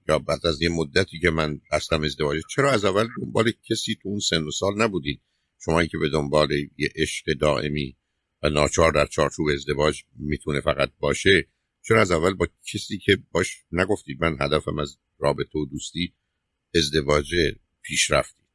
یا 0.09 0.19
بعد 0.19 0.45
از 0.45 0.61
یه 0.61 0.69
مدتی 0.69 1.19
که 1.19 1.29
من 1.29 1.61
هستم 1.71 2.03
ازدواج 2.03 2.41
چرا 2.55 2.71
از 2.71 2.85
اول 2.85 3.07
دنبال 3.21 3.51
کسی 3.69 3.95
تو 4.03 4.09
اون 4.09 4.19
سن 4.19 4.43
و 4.43 4.51
سال 4.51 4.81
نبودید؟ 4.81 5.21
شما 5.65 5.85
که 5.85 5.97
به 5.97 6.09
دنبال 6.09 6.51
یه 6.51 6.89
عشق 6.95 7.33
دائمی 7.33 7.97
و 8.43 8.49
ناچار 8.49 8.91
در 8.91 9.05
چارچوب 9.05 9.47
ازدواج 9.53 10.03
می‌تونه 10.15 10.61
فقط 10.61 10.91
باشه 10.99 11.47
چرا 11.81 12.01
از 12.01 12.11
اول 12.11 12.33
با 12.33 12.47
کسی 12.73 12.97
که 12.97 13.17
باش 13.31 13.63
نگفتید؟ 13.71 14.21
من 14.21 14.37
هدفم 14.41 14.79
از 14.79 14.97
رابطه 15.19 15.59
و 15.59 15.65
دوستی 15.65 16.13
ازدواج 16.75 17.33
پیش 17.81 18.11
رفتید 18.11 18.46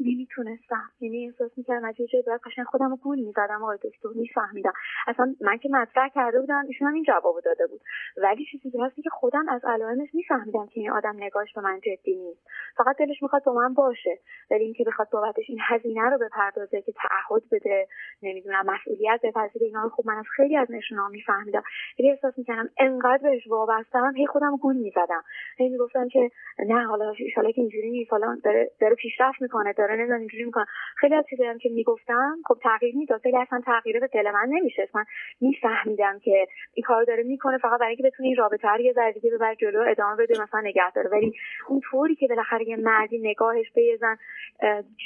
نمی‌تونستم. 0.00 0.90
یعنی 1.00 1.26
احساس 1.26 1.50
می‌کردم 1.56 1.88
از 1.88 2.00
یه 2.00 2.06
جای 2.06 2.22
باید 2.22 2.40
قشنگ 2.40 2.66
خودم 2.66 2.90
رو 2.90 2.96
گول 2.96 3.18
می‌زدم 3.18 3.62
آقای 3.62 3.78
دکتر. 3.82 4.08
میفهمیدم. 4.14 4.72
اصلا 5.06 5.34
من 5.40 5.58
که 5.58 5.68
مطرح 5.68 6.08
کرده 6.08 6.40
بودم 6.40 6.64
ایشون 6.68 6.88
هم 6.88 6.94
این 6.94 7.04
جواب 7.04 7.40
داده 7.44 7.66
بود. 7.66 7.80
ولی 8.16 8.44
چیزی 8.50 8.70
که 8.70 8.78
هستی 8.82 9.02
که 9.02 9.10
خودم 9.10 9.48
از 9.48 9.64
علائمش 9.64 10.08
میفهمیدم 10.14 10.66
که 10.66 10.80
این 10.80 10.90
آدم 10.90 11.16
نگاهش 11.16 11.54
به 11.54 11.60
من 11.60 11.80
جدی 11.80 12.16
نیست. 12.16 12.46
فقط 12.76 12.96
دلش 12.96 13.22
می‌خواد 13.22 13.44
با 13.44 13.52
من 13.52 13.74
باشه. 13.74 14.18
ولی 14.50 14.64
اینکه 14.64 14.84
بخواد 14.84 15.08
بابتش 15.10 15.44
این 15.48 15.58
هزینه 15.62 16.10
رو 16.10 16.18
بپردازه 16.18 16.82
که 16.82 16.92
تعهد 16.92 17.42
بده 17.52 17.88
نمی‌دونم 18.22 18.66
مسئولیت 18.66 19.20
بپذیره 19.22 19.66
اینا 19.66 19.82
رو 19.82 19.88
خب 19.88 20.02
من 20.06 20.16
از 20.16 20.24
خیلی 20.36 20.56
از 20.56 20.70
نشونها 20.70 21.08
میفهمیدم. 21.08 21.62
ولی 21.98 22.10
احساس 22.10 22.38
می‌کردم 22.38 22.68
انقدر 22.78 23.22
بهش 23.22 23.46
وابستم 23.46 24.12
هی 24.16 24.26
خودم 24.26 24.56
گول 24.56 24.76
می‌زدم. 24.76 25.24
هی 25.58 25.68
می‌گفتم 25.68 26.08
که 26.08 26.30
نه 26.58 26.86
حالا 26.86 27.14
ان 27.36 27.52
که 27.52 27.60
اینجوری 27.60 27.90
نیست 27.90 28.10
حالا 28.10 28.38
داره 28.44 28.70
داره 28.80 28.94
پیشرفت 28.94 29.42
می‌کنه 29.42 29.72
نمی‌دونم 29.96 30.20
اینجوری 30.20 30.44
می‌کنه 30.44 30.64
خیلی 31.00 31.14
از 31.14 31.24
چیزایی 31.30 31.58
که 31.58 31.68
می‌گفتم 31.68 32.36
خب 32.48 32.58
تغییر 32.62 32.96
می‌داد. 32.96 33.20
خیلی 33.20 33.36
اصلا 33.36 33.60
تغییر 33.66 34.00
به 34.00 34.08
دل 34.14 34.30
من 34.30 34.48
نمیشه. 34.48 34.88
من 34.94 35.04
میفهمیدم 35.40 36.18
که 36.24 36.46
این 36.74 36.84
کار 36.86 37.04
داره 37.04 37.22
می‌کنه. 37.22 37.58
فقط 37.58 37.80
برای 37.80 37.88
اینکه 37.88 38.02
بتونه 38.02 38.26
این 38.28 38.36
رابطه 38.36 38.68
رو 38.68 38.80
یه 38.80 38.92
ذره 38.92 39.12
دیگه 39.12 39.30
ببر 39.30 39.54
جلو 39.54 39.84
ادامه 39.90 40.16
بده 40.22 40.42
مثلا 40.42 40.60
نگه 40.60 40.92
داره. 40.94 41.08
ولی 41.08 41.32
اون 41.68 41.80
طوری 41.90 42.14
که 42.16 42.26
بالاخره 42.28 42.68
یه 42.68 42.76
مردی 42.76 43.18
نگاهش 43.18 43.66
به 43.74 43.82
یه 43.82 43.96
زن 44.00 44.16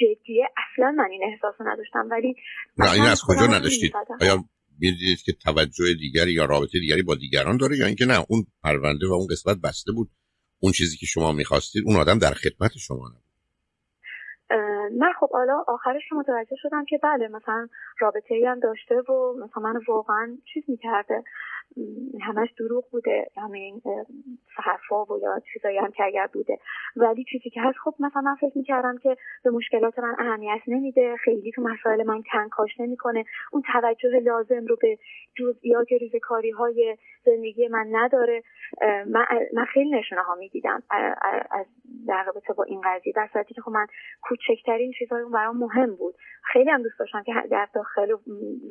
جدیه 0.01 0.49
اصلا 0.57 0.91
من 0.91 1.11
این 1.11 1.23
احساس 1.33 1.55
نداشتم. 1.61 2.09
ولی 2.11 2.35
نه 2.79 2.93
این 2.93 3.03
از 3.03 3.23
کجا 3.29 3.47
نداشتید؟ 3.47 3.93
آیا 4.21 4.37
می‌دیدید 4.81 5.19
که 5.25 5.33
توجه 5.33 5.95
دیگری 5.95 6.33
یا 6.33 6.45
رابطه 6.45 6.79
دیگری 6.79 7.03
با 7.03 7.15
دیگران 7.15 7.57
داره 7.57 7.77
یا 7.77 7.87
اینکه 7.87 8.05
نه 8.05 8.19
اون 8.29 8.45
پرونده 8.65 9.07
و 9.09 9.13
اون 9.13 9.27
قسمت 9.31 9.57
بسته 9.65 9.93
بود؟ 9.93 10.09
اون 10.63 10.73
چیزی 10.73 10.97
که 10.97 11.07
شما 11.07 11.33
می‌خواستید 11.33 11.83
اون 11.87 11.97
آدم 11.97 12.19
در 12.19 12.31
خدمت 12.31 12.71
شما 12.87 13.09
نبود. 13.09 13.22
من 14.99 15.13
خب 15.21 15.31
حالا 15.33 15.65
آخرش 15.69 16.13
متوجه 16.13 16.57
شدم 16.57 16.85
که 16.85 16.99
بله 17.03 17.29
مثلا 17.29 17.69
رابطه 17.99 18.35
ای 18.35 18.47
هم 18.47 18.61
داشته 18.61 18.95
و 19.01 19.35
مثلا 19.45 19.63
من 19.63 19.81
واقعا 19.89 20.39
چیز 20.55 20.65
می‌کرده. 20.69 21.25
همش 22.21 22.49
دروغ 22.59 22.85
بوده 22.91 23.27
همین 23.37 23.83
حرفا 24.57 25.05
و 25.05 25.19
یا 25.23 25.41
چیزایی 25.53 25.79
هم 25.79 25.91
که 25.91 26.05
اگر 26.05 26.29
بوده. 26.33 26.59
ولی 26.97 27.25
چیزی 27.25 27.51
که 27.51 27.61
هست 27.61 27.79
خب 27.85 27.95
مثلا 28.01 28.23
من 28.23 28.35
فکر 28.35 28.59
می‌کردم 28.59 28.99
که 28.99 29.17
به 29.45 29.51
مشکلات 29.51 29.99
من 29.99 30.15
اهمیت 30.19 30.61
نمیده 30.67 31.17
خیلی 31.17 31.53
تو 31.53 31.63
مسائل 31.63 32.03
من 32.07 32.23
کنکاش 32.33 32.81
نمی‌کنه. 32.81 33.25
اون 33.53 33.63
توجه 33.73 34.21
لازم 34.25 34.67
رو 34.67 34.77
به 34.81 34.99
جزئیات 35.39 35.93
ریزکاری 36.01 36.51
های 36.51 36.97
زندگی 37.25 37.69
من 37.69 37.87
نداره. 37.93 38.43
من, 39.53 39.65
خیلی 39.65 39.91
نشونه 39.91 40.23
ها 40.23 40.35
می‌دیدم 40.35 40.83
از 41.51 41.67
در 42.09 42.25
رابطه 42.27 42.53
با 42.53 42.65
این 42.65 42.81
قضیه. 42.85 43.13
در 43.13 43.29
صورتی 43.33 43.55
که 43.55 43.61
خب 43.61 43.71
من 43.71 43.87
کوچکترین 44.23 44.93
چیزهای 44.99 45.23
اون 45.23 45.33
برام 45.33 45.57
مهم 45.57 45.97
بود. 45.97 46.15
خیلی 46.53 46.71
هم 46.71 46.83
دوست 46.83 46.99
داشتم 46.99 47.23
که 47.23 47.33
در 47.51 47.69
داخل 47.75 48.17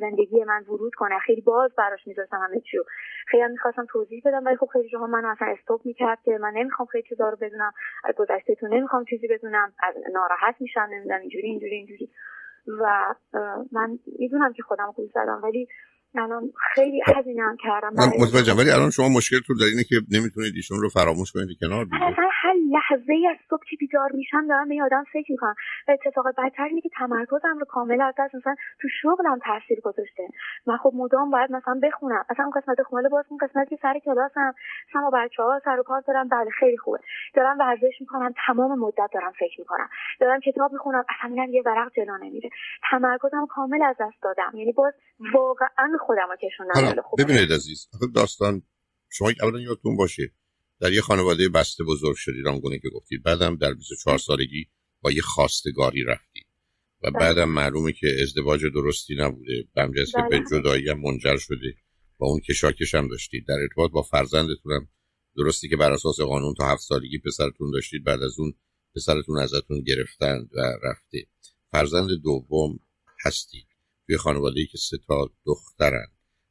زندگی 0.00 0.44
من 0.44 0.64
ورود 0.68 0.94
کنه. 0.94 1.18
خیلی 1.18 1.40
باز 1.40 1.74
براش 1.78 2.06
میذاشتم 2.06 2.36
همه 2.36 2.60
چی 2.60 2.78
خیلی 3.26 3.48
می‌خواستم 3.48 3.86
توضیح 3.88 4.22
بدم 4.24 4.44
ولی 4.44 4.56
خب 4.56 4.66
خیلی 4.66 4.88
جاها 4.88 5.06
من 5.06 5.24
اصلا 5.24 5.48
استوب 5.48 5.80
می‌کرد 5.84 6.18
که 6.24 6.38
من 6.38 6.52
نمی‌خوام 6.54 6.86
خیلی 6.86 7.08
چیزا 7.08 7.28
رو 7.28 7.36
بدونم 7.40 7.72
از 8.04 8.14
گذشتهتون 8.14 8.74
نمی‌خوام 8.74 9.04
چیزی 9.04 9.28
بدونم 9.28 9.72
از 9.82 9.94
ناراحت 10.12 10.54
میشم 10.60 10.88
نمی‌دونم 10.90 11.20
اینجوری 11.20 11.46
اینجوری 11.46 11.76
اینجوری. 11.76 12.10
و 12.66 13.14
من 13.72 13.98
می‌دونم 14.18 14.52
که 14.52 14.62
خودم 14.62 14.92
گول 14.96 15.08
زدم 15.14 15.40
ولی 15.42 15.68
الان 16.14 16.52
خیلی 16.74 17.00
هزینه 17.06 17.42
هم 17.42 17.56
کردم 17.64 17.92
من 17.98 18.08
متوجهم 18.22 18.58
ولی 18.58 18.70
الان 18.70 18.90
شما 18.90 19.08
مشکلتون 19.08 19.56
در 19.60 19.68
اینه 19.72 19.84
که 19.90 19.96
نمی‌تونید 20.16 20.52
ایشون 20.56 20.78
رو 20.82 20.88
فراموش 20.88 21.32
کنید 21.32 21.48
کنار 21.60 21.84
بیارید 21.84 22.12
اصلا 22.12 22.28
هر 22.42 22.54
لحظه 22.74 23.14
از 23.30 23.36
صبح 23.50 23.64
که 23.70 23.76
بیدار 23.80 24.10
میشم 24.12 24.46
دارم 24.48 24.68
به 24.68 24.82
آدم 24.82 25.04
فکر 25.12 25.32
می‌کنم. 25.32 25.54
و 25.88 25.90
اتفاق 25.92 26.26
بدتر 26.38 26.64
اینه 26.64 26.80
که 26.80 26.90
تمرکزم 26.98 27.58
رو 27.60 27.64
کامل 27.64 28.00
از 28.00 28.14
دست 28.18 28.34
مثلا 28.34 28.54
تو 28.80 28.88
شغلم 29.02 29.38
تاثیر 29.44 29.80
گذاشته. 29.80 30.28
من 30.66 30.76
خب 30.76 30.92
مدام 30.94 31.30
باید 31.30 31.52
مثلا 31.52 31.80
بخونم. 31.82 32.24
مثلا 32.30 32.44
اون 32.44 32.60
قسمت 32.60 32.82
خونه 32.82 33.08
باز 33.08 33.24
اون 33.28 33.38
قسمت 33.42 33.68
که 33.68 33.78
سر 33.82 33.98
کلاسم. 34.04 34.54
سما 34.92 35.10
بچه 35.14 35.42
ها 35.42 35.60
سر 35.64 35.80
و 35.80 35.82
کار 35.82 36.00
دارم. 36.06 36.28
بله 36.28 36.50
خیلی 36.50 36.76
خوبه. 36.76 36.98
دارم 37.34 37.58
ورزش 37.58 37.96
می‌کنم. 38.00 38.34
تمام 38.46 38.78
مدت 38.78 39.10
دارم 39.14 39.32
فکر 39.38 39.60
می‌کنم. 39.60 39.88
دارم 40.20 40.40
کتاب 40.40 40.72
می‌خونم. 40.72 41.04
اصلا 41.08 41.46
یه 41.50 41.62
ورق 41.66 41.92
جلو 41.96 42.16
نمیره. 42.16 42.50
تمرکزم 42.90 43.46
کامل 43.46 43.82
از 43.82 43.96
دست 44.00 44.22
دادم. 44.22 44.50
یعنی 44.54 44.72
باز 44.72 44.92
واقعا 45.34 45.98
خودم 46.06 46.28
رو 46.30 46.36
کشوندم 46.48 47.02
ببینید 47.18 47.52
عزیز 47.52 47.88
داستان 48.14 48.62
شما 49.10 49.32
اولا 49.42 49.60
یادتون 49.60 49.96
باشه 49.96 50.32
در 50.82 50.92
یه 50.92 51.00
خانواده 51.00 51.48
بسته 51.48 51.84
بزرگ 51.84 52.16
شدید 52.16 52.46
آنگونه 52.46 52.78
که 52.78 52.88
گفتید. 52.88 53.22
بعدم 53.22 53.56
در 53.56 53.72
24 53.74 54.18
سالگی 54.18 54.68
با 55.00 55.10
یه 55.10 55.22
خواستگاری 55.22 56.04
رفتید. 56.04 56.46
و 57.02 57.10
بله. 57.10 57.20
بعدم 57.20 57.48
معلومه 57.48 57.92
که 57.92 58.06
ازدواج 58.22 58.60
درستی 58.74 59.14
نبوده. 59.18 59.64
بمجرد 59.74 60.06
که 60.06 60.22
به 60.30 60.38
بله. 60.38 60.44
جدایی 60.50 60.88
هم 60.88 61.00
منجر 61.00 61.36
شده. 61.36 61.74
با 62.18 62.26
اون 62.26 62.40
کشاکش 62.40 62.94
هم 62.94 63.08
داشتید. 63.08 63.46
در 63.48 63.54
ارتباط 63.54 63.90
با 63.90 64.02
فرزندتون 64.02 64.72
هم 64.72 64.88
درستی 65.36 65.68
که 65.68 65.76
بر 65.76 65.92
اساس 65.92 66.20
قانون 66.20 66.54
تا 66.54 66.66
هفت 66.66 66.82
سالگی 66.82 67.18
پسرتون 67.18 67.70
داشتید 67.70 68.04
بعد 68.04 68.22
از 68.22 68.38
اون 68.38 68.54
پسرتون 68.96 69.38
ازتون 69.38 69.82
گرفتند 69.82 70.50
و 70.54 70.60
رفته. 70.82 71.26
فرزند 71.72 72.10
دوم 72.22 72.78
هستید. 73.24 73.71
توی 74.12 74.18
خانواده 74.18 74.66
که 74.66 74.78
سه 74.78 74.98
تا 75.06 75.30
دخترن. 75.46 76.06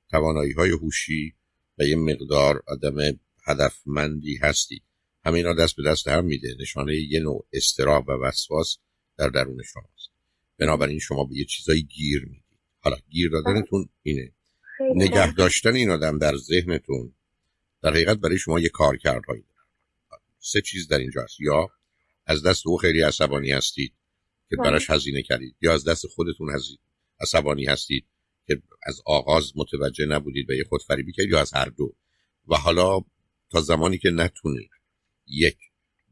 توانایی 0.09 0.51
های 0.51 0.69
هوشی 0.69 1.33
و 1.79 1.83
یه 1.83 1.95
مقدار 1.95 2.63
آدم 2.67 3.19
هدفمندی 3.47 4.37
هستید 4.37 4.83
همه 5.25 5.37
اینا 5.37 5.53
دست 5.53 5.75
به 5.75 5.83
دست 5.83 6.07
هم 6.07 6.25
میده. 6.25 6.55
نشانه 6.59 6.95
یه 6.95 7.19
نوع 7.19 7.47
استراب 7.53 8.09
و 8.09 8.11
وسواس 8.11 8.77
در 9.17 9.29
درون 9.29 9.63
شماست. 9.63 10.09
بنابراین 10.57 10.99
شما 10.99 11.23
به 11.23 11.35
یه 11.35 11.45
چیزایی 11.45 11.83
گیر 11.83 12.21
می‌دید. 12.25 12.59
حالا 12.79 12.97
گیر 13.09 13.29
دادنتون 13.29 13.89
اینه. 14.03 14.31
نگه 14.95 15.33
داشتن 15.33 15.75
این 15.75 15.89
آدم 15.89 16.17
در 16.17 16.37
ذهنتون 16.37 17.13
در 17.83 17.89
حقیقت 17.89 18.17
برای 18.17 18.37
شما 18.37 18.59
یه 18.59 18.69
کار 18.69 18.97
کردهایی 18.97 19.43
سه 20.39 20.61
چیز 20.61 20.87
در 20.87 20.97
اینجا 20.97 21.23
هست. 21.23 21.41
یا 21.41 21.69
از 22.25 22.43
دست 22.43 22.67
او 22.67 22.77
خیلی 22.77 23.01
عصبانی 23.01 23.51
هستید 23.51 23.93
که 24.49 24.55
بله. 24.55 24.69
براش 24.69 24.89
هزینه 24.89 25.21
کردید 25.21 25.55
یا 25.61 25.73
از 25.73 25.83
دست 25.83 26.07
خودتون 26.07 26.49
عصبانی 27.21 27.65
هستید 27.65 28.05
که 28.47 28.61
از 28.83 29.01
آغاز 29.05 29.51
متوجه 29.55 30.05
نبودید 30.05 30.49
و 30.49 30.53
یه 30.53 30.63
خودفریبی 30.63 31.11
کردید 31.11 31.31
یا 31.31 31.41
از 31.41 31.53
هر 31.53 31.65
دو. 31.65 31.95
و 32.47 32.55
حالا 32.55 32.99
تا 33.49 33.61
زمانی 33.61 33.97
که 33.97 34.09
نتونید 34.09 34.69
یک 35.27 35.57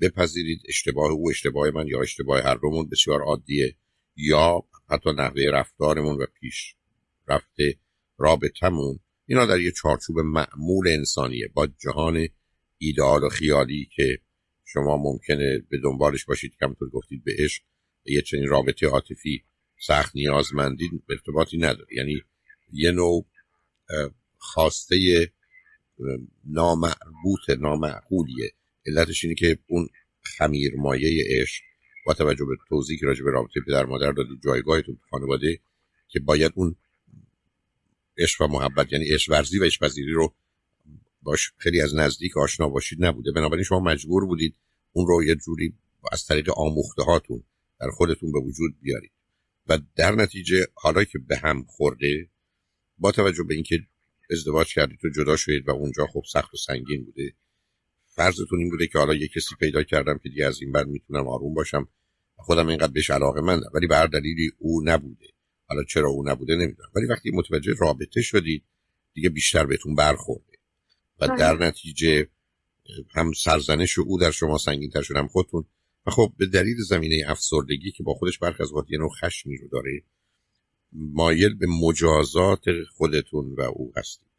بپذیرید 0.01 0.61
اشتباه 0.67 1.11
او 1.11 1.29
اشتباه 1.29 1.69
من 1.69 1.87
یا 1.87 2.01
اشتباه 2.01 2.41
هر 2.41 2.55
دومون 2.55 2.89
بسیار 2.89 3.21
عادیه 3.21 3.75
یا 4.15 4.63
حتی 4.89 5.09
نحوه 5.09 5.43
رفتارمون 5.53 6.15
و 6.15 6.25
پیش 6.39 6.75
رفته 7.27 7.75
رابطمون 8.17 8.99
اینا 9.25 9.45
در 9.45 9.59
یه 9.59 9.71
چارچوب 9.71 10.19
معمول 10.19 10.87
انسانیه. 10.87 11.47
با 11.53 11.67
جهان 11.67 12.27
ایدئال 12.77 13.23
و 13.23 13.29
خیالی 13.29 13.89
که 13.95 14.19
شما 14.65 14.97
ممکنه 14.97 15.63
به 15.69 15.77
دنبالش 15.83 16.25
باشید 16.25 16.51
که 16.51 16.65
همونطور 16.65 16.89
گفتید 16.89 17.23
به 17.23 17.31
عشق 17.39 17.63
یه 18.05 18.21
چنین 18.21 18.47
رابطه 18.47 18.87
عاطفی 18.87 19.43
سخت 19.79 20.15
نیازمندی 20.15 20.89
ارتباطی 21.09 21.57
نداره. 21.57 21.87
یعنی 21.97 22.21
یه 22.73 22.91
نوع 22.91 23.25
خواسته 24.37 25.31
نامعبوط 26.45 27.49
نامعقولیه. 27.59 28.51
علتش 28.85 29.23
اینه 29.23 29.35
که 29.35 29.59
اون 29.67 29.89
خمیر 30.21 30.75
مایه 30.75 31.23
عشق 31.41 31.63
با 32.05 32.13
توجه 32.13 32.45
به 32.45 32.55
توضیح 32.69 32.99
که 32.99 33.05
راجع 33.05 33.23
به 33.23 33.31
رابطه 33.31 33.61
پدر 33.67 33.85
مادر 33.85 34.11
دادید 34.11 34.41
جایگاهتون 34.43 34.95
تو 34.95 35.01
خانواده 35.09 35.59
که 36.07 36.19
باید 36.19 36.51
اون 36.55 36.75
عشق 38.17 38.41
و 38.41 38.47
محبت 38.47 38.93
یعنی 38.93 39.05
عشق 39.05 39.31
ورزی 39.31 39.59
و 39.59 39.63
عشق 39.63 39.85
پذیری 39.85 40.11
رو 40.11 40.33
باش 41.21 41.51
خیلی 41.57 41.81
از 41.81 41.95
نزدیک 41.95 42.37
آشنا 42.37 42.69
باشید 42.69 43.05
نبوده. 43.05 43.31
بنابراین 43.31 43.63
شما 43.63 43.79
مجبور 43.79 44.25
بودید 44.25 44.55
اون 44.93 45.07
رو 45.07 45.23
یه 45.23 45.35
جوری 45.35 45.73
از 46.11 46.25
طریق 46.25 46.49
آموخته 46.57 47.03
هاتون 47.03 47.43
در 47.79 47.89
خودتون 47.89 48.31
به 48.31 48.39
وجود 48.39 48.75
بیارید. 48.81 49.11
و 49.69 49.79
در 49.95 50.15
نتیجه 50.15 50.67
حالا 50.73 51.03
که 51.03 51.19
به 51.19 51.37
هم 51.37 51.63
خورده 51.63 52.29
با 52.97 53.11
توجه 53.11 53.43
به 53.43 53.53
اینکه 53.53 53.79
ازدواج 54.31 54.73
کردید 54.73 55.05
و 55.05 55.09
جدا 55.09 55.35
شدید 55.35 55.67
و 55.67 55.71
اونجا 55.71 56.05
خب 56.05 56.23
سخت 56.31 56.53
و 56.53 56.57
سنگین 56.57 57.05
بوده 57.05 57.33
فرضتون 58.05 58.59
این 58.59 58.69
بوده 58.69 58.87
که 58.87 58.99
حالا 58.99 59.13
یه 59.13 59.27
کسی 59.27 59.55
پیدا 59.59 59.83
کردم 59.83 60.17
که 60.23 60.29
دیگه 60.29 60.45
از 60.45 60.61
این 60.61 60.71
بعد 60.71 60.87
می‌تونم 60.87 61.27
آروم 61.27 61.53
باشم 61.53 61.87
خودم 62.35 62.67
اینقدر 62.67 62.91
بهش 62.91 63.09
علاقه 63.09 63.41
من 63.41 63.61
ولی 63.73 63.87
به 63.87 63.95
هر 63.95 64.07
دلیلی 64.07 64.51
او 64.57 64.81
نبوده. 64.85 65.25
حالا 65.65 65.83
چرا 65.83 66.09
او 66.09 66.29
نبوده 66.29 66.55
نمی‌دونم. 66.55 66.89
ولی 66.95 67.05
وقتی 67.05 67.31
متوجه 67.31 67.73
رابطه 67.79 68.21
شدید 68.21 68.63
دیگه 69.13 69.29
بیشتر 69.29 69.65
بهتون 69.65 69.95
برخورده. 69.95 70.57
و. 71.19 71.27
در 71.27 71.53
نتیجه 71.53 72.27
هم 73.15 73.31
سرزنش 73.33 73.99
او 73.99 74.19
در 74.19 74.31
شما 74.31 74.57
سنگین 74.57 74.89
تر 74.89 75.01
شدم 75.01 75.27
خودتون 75.27 75.65
و 76.05 76.11
خب 76.11 76.33
به 76.37 76.45
دلیل 76.45 76.77
زمینه 76.87 77.23
افسردگی 77.27 77.91
که 77.91 78.03
با 78.03 78.13
خودش 78.13 78.39
برخ 78.39 78.61
از 78.61 78.73
وقت 78.73 78.91
یه 78.91 78.97
نوع 78.97 79.09
خشمی 79.21 79.57
رو 79.57 79.67
داره 79.67 80.03
مایل 80.91 81.53
به 81.53 81.67
مجازات 81.67 82.63
خودتون 82.97 83.55
و 83.57 83.61
او 83.61 83.93
هستید. 83.97 84.29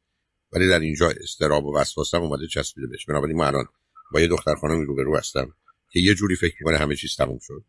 ولی 0.52 0.68
در 0.68 0.80
اینجا 0.80 1.10
استراب 1.10 1.66
و 1.66 1.76
وسواس 1.76 2.14
هم 2.14 2.22
اومده 2.22 2.46
چسبیده 2.46 2.86
بهش. 2.86 3.06
بنابراین 3.06 3.36
ما 3.36 3.46
الان 3.46 3.64
با 4.12 4.20
یه 4.20 4.26
دختر 4.26 4.54
خانمی 4.54 4.84
رو 4.86 5.16
هستم 5.16 5.54
که 5.90 6.00
یه 6.00 6.14
جوری 6.14 6.36
فکر 6.36 6.54
می‌کنه 6.60 6.78
همه 6.78 6.96
چیز 6.96 7.16
تموم 7.16 7.38
شد. 7.38 7.64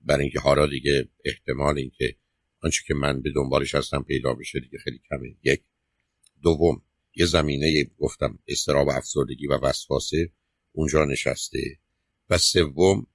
برای 0.00 0.22
اینکه 0.22 0.40
حالا 0.40 0.66
دیگه 0.66 1.08
احتمال 1.24 1.78
اینکه 1.78 2.16
آنچه 2.60 2.82
که 2.86 2.94
من 2.94 3.20
به 3.20 3.30
دنبالش 3.30 3.74
هستم 3.74 4.02
پیدا 4.02 4.34
بشه 4.34 4.60
دیگه 4.60 4.78
خیلی 4.78 5.00
کمه. 5.08 5.36
یک. 5.42 5.62
دوم 6.42 6.82
یه 7.16 7.26
زمینه 7.26 7.90
گفتم 7.98 8.38
استراب 8.48 8.86
و 8.86 8.90
افسردگی 8.90 9.46
و 9.46 9.58
وسواسه 9.62 10.30
اونجا 10.72 11.04
نشسته. 11.04 11.78
و 12.30 12.38
سوم 12.38 13.06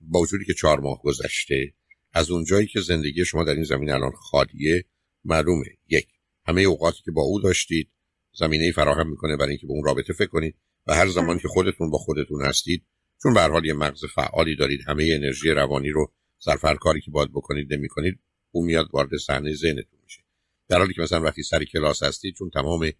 با 0.00 0.20
وجودی 0.20 0.44
که 0.44 0.54
چهار 0.54 0.80
ماه 0.80 1.02
گذشته 1.02 1.74
از 2.12 2.30
اونجایی 2.30 2.66
که 2.66 2.80
زندگی 2.80 3.24
شما 3.24 3.44
در 3.44 3.54
این 3.54 3.64
زمین 3.64 3.90
الان 3.90 4.12
خالیه 4.12 4.84
معلومه. 5.24 5.66
یک 5.88 6.06
همه 6.46 6.62
اوقاتی 6.62 7.02
که 7.04 7.10
با 7.10 7.22
او 7.22 7.40
داشتید 7.40 7.90
زمینه 8.32 8.72
فراهم 8.72 9.10
می‌کنه 9.10 9.36
برای 9.36 9.50
اینکه 9.50 9.66
به 9.66 9.72
اون 9.72 9.84
رابطه 9.84 10.12
فکر 10.12 10.28
کنید 10.28 10.54
و 10.86 10.94
هر 10.94 11.08
زمان 11.08 11.38
که 11.38 11.48
خودتون 11.48 11.90
با 11.90 11.98
خودتون 11.98 12.42
هستید 12.42 12.86
چون 13.22 13.34
به 13.34 13.40
حال 13.40 13.64
یه 13.64 13.72
مغز 13.72 14.04
فعالی 14.04 14.56
دارید 14.56 14.80
همه 14.86 15.08
انرژی 15.14 15.50
روانی 15.50 15.90
رو 15.90 16.12
صرف 16.38 16.64
هر 16.64 16.74
کاری 16.74 17.00
که 17.00 17.10
باید 17.10 17.30
بکنید 17.32 17.74
نمی‌کنید 17.74 18.18
اون 18.50 18.66
میاد 18.66 18.88
وارد 18.92 19.16
صحنه 19.16 19.54
ذهنتون 19.54 20.00
میشه. 20.02 20.22
در 20.68 20.78
حالی 20.78 20.94
که 20.94 21.02
مثلا 21.02 21.20
وقتی 21.20 21.42
سر 21.42 21.64
کلاس 21.64 22.02
هستید 22.02 22.34
چون 22.34 22.50
تمام 22.50 22.90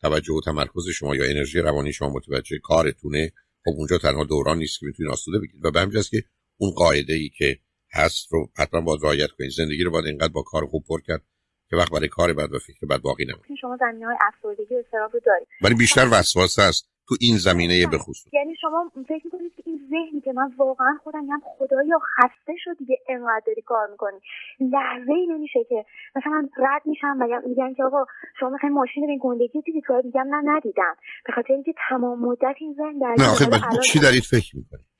توجه 0.00 0.32
و 0.32 0.40
تمرکز 0.44 0.88
شما 0.88 1.16
یا 1.16 1.24
انرژی 1.24 1.58
روانی 1.58 1.92
شما 1.92 2.08
متوجه 2.08 2.58
کارتونه 2.58 3.32
خب 3.66 3.72
اونجا 3.76 3.98
تنها 3.98 4.24
دوران 4.24 4.58
نیست 4.58 4.80
که 4.80 4.86
می‌تونید 4.86 5.12
آسوده 5.12 5.38
بگیرید 5.38 5.64
و 5.64 5.70
به 5.70 6.02
که 6.10 6.22
اون 6.56 6.70
قاعده 6.70 7.12
ای 7.12 7.28
که 7.28 7.58
هست 7.92 8.32
رو 8.32 8.50
حتما 8.56 8.80
باید 8.80 9.00
رعایت 9.02 9.30
کنید 9.38 9.50
زندگی 9.50 9.82
رو 9.82 9.90
باید 9.90 10.06
اینقدر 10.06 10.32
با 10.32 10.42
کار 10.42 10.66
خوب 10.66 10.84
پر 10.88 11.00
کرد 11.00 11.22
که 11.70 11.76
وقت 11.76 11.90
برای 11.90 12.08
کار 12.08 12.32
بعد 12.32 12.54
و 12.54 12.58
فکر 12.58 12.86
بعد 12.86 13.02
باقی 13.02 13.24
نمونه. 13.24 13.56
شما 13.60 13.76
زمینه 13.80 14.06
های 14.06 14.16
افسردگی 14.20 14.76
استراب 14.76 15.14
رو 15.14 15.20
دارید 15.26 15.48
ولی 15.62 15.74
بیشتر 15.74 16.08
وسواس 16.12 16.58
هست. 16.58 16.95
تو 17.08 17.14
این 17.20 17.36
زمینه 17.36 17.86
به 17.90 17.98
خصوص. 17.98 18.34
یعنی 18.34 18.54
شما 18.60 18.90
فکر 19.08 19.24
می‌کنید 19.24 19.52
که 19.56 19.62
این 19.66 19.80
ذهنی 19.90 20.20
که 20.20 20.32
من 20.32 20.52
واقعا 20.56 20.98
خودم 21.04 21.20
میگم 21.20 21.40
خدایا 21.44 21.98
خسته 21.98 22.54
شد 22.64 22.76
دیگه 22.78 22.98
اینقدر 23.08 23.42
داری 23.46 23.62
کار 23.62 23.88
می‌کنی. 23.90 24.20
لحظه 24.60 25.12
ای 25.12 25.26
نمیشه 25.26 25.64
که 25.68 25.84
مثلا 26.16 26.48
رد 26.56 26.82
میشم 26.84 27.16
و 27.20 27.40
میگن 27.48 27.74
که 27.74 27.84
آقا 27.84 28.04
شما 28.40 28.50
می‌خواین 28.50 28.74
ماشین 28.74 29.06
به 29.06 29.18
گندگی 29.20 29.62
دیدید 29.62 29.84
میگم 30.04 30.26
نه 30.34 30.40
ندیدم. 30.44 30.94
به 31.26 31.32
خاطر 31.32 31.52
اینکه 31.52 31.74
تمام 31.88 32.18
مدت 32.18 32.56
این 32.60 32.74
ذهن 32.74 32.98
در 32.98 33.14
نه 33.18 33.30
آخه 33.32 33.80
چی 33.82 33.98
دارید 33.98 34.22
فکر 34.22 34.56
می‌کنید؟ 34.56 34.95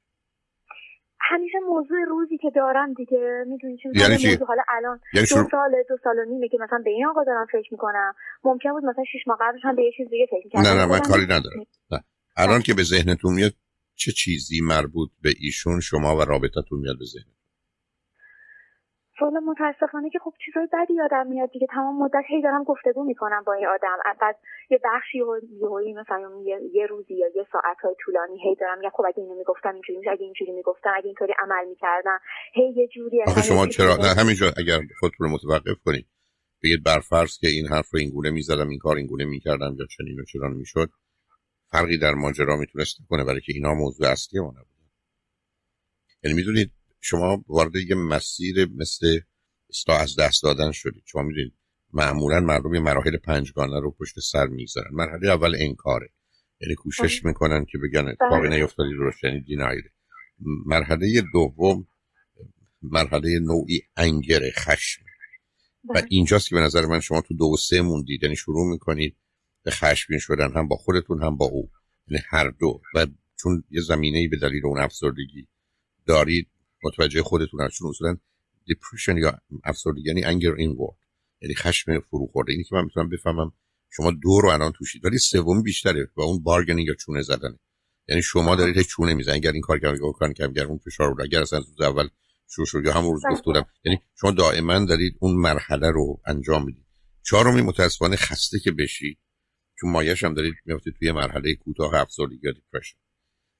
همیشه 1.30 1.59
موضوع 1.68 1.99
روزی 2.09 2.38
که 2.38 2.50
دارم 2.54 2.95
دیگه 2.95 3.45
می‌دونی 3.47 3.78
چون 3.83 3.92
یعنی 3.95 4.16
چی؟ 4.16 4.35
حالا 4.49 4.62
الان 4.68 5.00
یعنی 5.12 5.26
دو 5.26 5.49
سال 5.50 5.71
دو 5.88 5.97
سال 6.04 6.18
و 6.18 6.25
نیمه 6.25 6.49
که 6.49 6.59
مثلا 6.61 6.83
به 6.85 6.90
این 6.90 7.06
آقا 7.06 7.25
دارم 7.25 7.47
فکر 7.52 7.68
می‌کنم. 7.71 8.14
ممکن 8.45 8.71
بود 8.73 8.85
مثلا 8.85 9.04
شش 9.04 9.26
ماه 9.26 9.38
قبلش 9.40 9.61
هم 9.64 9.76
به 9.76 9.83
یه 9.83 9.92
چیز 9.97 10.09
دیگه 10.11 10.26
فکر 10.30 10.61
نه 10.61 10.75
نه 10.75 10.87
من 10.87 10.99
کاری 10.99 11.25
ندارم. 11.25 11.66
نه. 11.90 12.00
الان 12.37 12.62
که 12.62 12.75
به 12.75 12.83
ذهنتون 12.83 13.35
میاد 13.35 13.52
چه 13.95 14.12
چیزی 14.12 14.61
مربوط 14.61 15.11
به 15.23 15.30
ایشون 15.40 15.80
شما 15.80 16.16
و 16.16 16.21
رابطتون 16.21 16.80
میاد 16.80 16.99
به 16.99 17.04
ذهن 17.04 17.36
والا 19.20 19.40
متاسفانه 19.40 20.11
که 20.11 20.18
خب 20.18 20.35
چیزای 20.44 20.68
بدی 20.73 20.94
یادم 20.94 21.26
میاد 21.26 21.50
دیگه. 21.50 21.66
تمام 21.70 22.02
مدت 22.02 22.25
هی 22.28 22.42
دارم 22.42 22.64
گفتگو 22.64 23.04
می‌کنم 23.04 23.42
با 23.46 23.52
این 23.52 23.66
آدم. 23.66 23.96
بعد 24.20 24.38
یه 24.70 24.80
بخشی 24.85 25.20
و 25.20 25.40
یهویی 25.61 25.92
مثلا 25.92 26.30
یه, 26.44 26.61
یه 26.73 26.87
روزی 26.87 27.14
یا 27.14 27.26
یه 27.35 27.46
ساعت 27.52 27.76
های 27.82 27.94
طولانی 28.04 28.40
هی 28.42 28.54
دارم 28.61 28.78
میگم 28.78 28.90
خب 28.90 29.04
اگه 29.06 29.23
اینو 29.23 29.35
می‌گفتم 29.35 29.73
اینجوری 29.73 29.99
میشه 29.99 30.11
اگه 30.11 30.25
اینجوری 30.25 30.52
می‌گفتم 30.52 30.90
اگه 30.96 31.06
اینطوری 31.06 31.35
عمل 31.38 31.68
می‌کردم. 31.68 32.18
هی 32.54 32.73
یه 32.76 32.88
جوری 32.88 33.23
آخه 33.23 33.42
شما 33.42 33.66
چرا 33.66 33.96
نه 33.96 34.14
همینجا 34.20 34.46
اگر 34.56 34.78
خودتون 35.00 35.26
رو 35.26 35.35
متوقف 35.35 35.78
کنید 35.85 36.06
بگید 36.62 36.85
برفرض 36.85 37.38
که 37.38 37.49
این 37.49 37.66
حرف 37.66 37.90
رو 37.90 37.99
این 38.00 38.11
گونه 38.11 38.30
می‌زدم 38.30 38.68
این 38.68 38.78
کار 38.78 38.96
این 38.96 39.06
گونه 39.06 39.25
می‌کردم 39.25 39.76
یا 39.78 39.87
چنین 39.96 40.20
و 40.20 40.25
چرا 40.25 40.49
می‌شد 40.49 40.90
فرقی 41.70 41.99
در 41.99 42.14
ماجرا 42.14 42.56
می‌تونست 42.56 42.96
کنه 43.08 43.25
برای 43.25 43.40
که 43.40 43.52
اینا 43.52 43.75
موضوع 43.75 44.08
اصلی 44.08 44.40
ما 44.40 44.50
نبود. 44.50 44.66
یعنی 46.23 46.37
می‌دونید 46.37 46.73
شما 47.08 47.44
وارد 47.48 47.76
یه 47.76 47.94
مسیر 47.94 48.68
مثل 48.75 49.20
استا 49.70 49.98
از 49.98 50.16
دست 50.16 50.42
دادن 50.42 50.72
شدید. 50.72 51.02
شما 51.06 51.22
می‌دونید 51.22 51.52
معمولا 51.92 52.40
مردم 52.40 52.75
یه 52.75 52.80
مراحل 52.80 53.16
پنجگانه 53.16 53.80
رو 53.80 53.90
پشت 53.90 54.20
سر 54.20 54.46
می‌گذارن. 54.46 54.90
مرحله 54.92 55.28
اول 55.28 55.56
انکاره. 55.58 56.08
یعنی 56.60 56.75
کوشش. 56.75 57.25
می‌کنن 57.25 57.64
که 57.64 57.78
بگن 57.78 58.08
اتفاقی 58.08 58.48
بله. 58.48 58.56
نیفتادی 58.56 58.90
درست 58.90 59.25
یعنی 59.25 59.40
دینایره 59.40 59.92
مرحله 60.66 61.22
دوم 61.32 61.86
مرحله 62.82 63.38
نوعی 63.38 63.82
انگر 63.96 64.40
خشم. 64.56 65.02
و 65.88 65.94
بله. 65.94 66.06
اینجاست 66.10 66.48
که 66.48 66.54
به 66.54 66.60
نظر 66.60 66.86
من 66.86 67.00
شما 67.00 67.20
تو 67.20 67.34
دو 67.34 67.44
و 67.44 67.56
سه 67.56 67.82
موندید. 67.82 68.22
یعنی 68.22 68.36
شروع 68.36 68.70
می‌کنید 68.70 69.16
به 69.62 69.70
خشمگین 69.70 70.20
شدن 70.20 70.52
هم 70.56 70.68
با 70.68 70.76
خودتون 70.76 71.22
هم 71.22 71.36
با 71.36 71.46
او. 71.46 71.70
یعنی 72.08 72.22
هر 72.28 72.48
دو. 72.48 72.80
و 72.94 73.06
چون 73.36 73.64
یه 73.70 73.80
زمینه 73.80 74.28
به 74.28 74.36
دلیل 74.36 74.66
اون 74.66 74.80
افسردگی 74.80 75.48
دارید 76.06 76.48
متوجه 76.85 77.23
خودتون 77.23 77.61
هست 77.61 77.75
چون 77.75 77.88
اصولا 77.88 78.16
depression 78.71 79.18
یا 79.18 79.38
افسردگی 79.64 80.09
یعنی 80.09 80.23
anger 80.23 80.56
inward 80.59 80.97
یعنی 81.40 81.54
خشم 81.54 82.00
فرو 82.00 82.26
خورده 82.26 82.52
اینی 82.52 82.64
که 82.64 82.75
من 82.75 82.85
می‌تونم 82.85 83.09
بفهمم 83.09 83.52
شما 83.90 84.11
دو 84.11 84.40
رو 84.40 84.49
الان 84.49 84.73
توشید. 84.73 85.04
ولی 85.04 85.18
سوم 85.18 85.62
بیشتره 85.62 86.11
و 86.16 86.21
اون 86.21 86.42
بارگنینگ 86.42 86.88
یا 86.88 86.95
چونه 86.95 87.23
زدنه 87.23 87.59
یعنی 88.09 88.23
شما 88.23 88.56
دارید 88.56 88.80
چونه 88.80 89.14
می‌زنید. 89.14 89.37
اگر 89.37 89.52
این 89.52 89.61
کار 89.61 89.78
کردن 89.78 89.99
کار 89.99 90.33
کردن 90.33 90.50
اگر 90.50 90.64
اون 90.64 90.78
فشار 90.78 91.09
رو 91.09 91.23
اگر 91.23 91.42
اصلا 91.42 91.59
روز 91.59 91.80
اول 91.80 92.09
شروع 92.49 92.66
شد 92.66 92.85
یا 92.85 92.92
همون 92.92 93.12
روز 93.12 93.23
گفت 93.30 93.45
بودم. 93.45 93.66
یعنی 93.85 93.99
شما 94.21 94.30
دائما 94.30 94.85
دارید 94.85 95.16
اون 95.21 95.35
مرحله 95.35 95.90
رو 95.90 96.21
انجام 96.26 96.64
می‌دید. 96.64 96.87
چهارمی 97.23 97.62
متاسفانه 97.62 98.16
خسته 98.16 98.59
که 98.59 98.73
بشید. 98.73 99.18
چون 99.80 99.90
مایش 99.90 100.25
هم 100.25 100.35
دارید 100.35 100.54
میافتید 100.64 100.95
توی 100.99 101.12
مرحله 101.12 101.54
کوتاه 101.54 101.95
افسردگی 101.95 102.40
یا 102.42 102.52
depression 102.52 102.96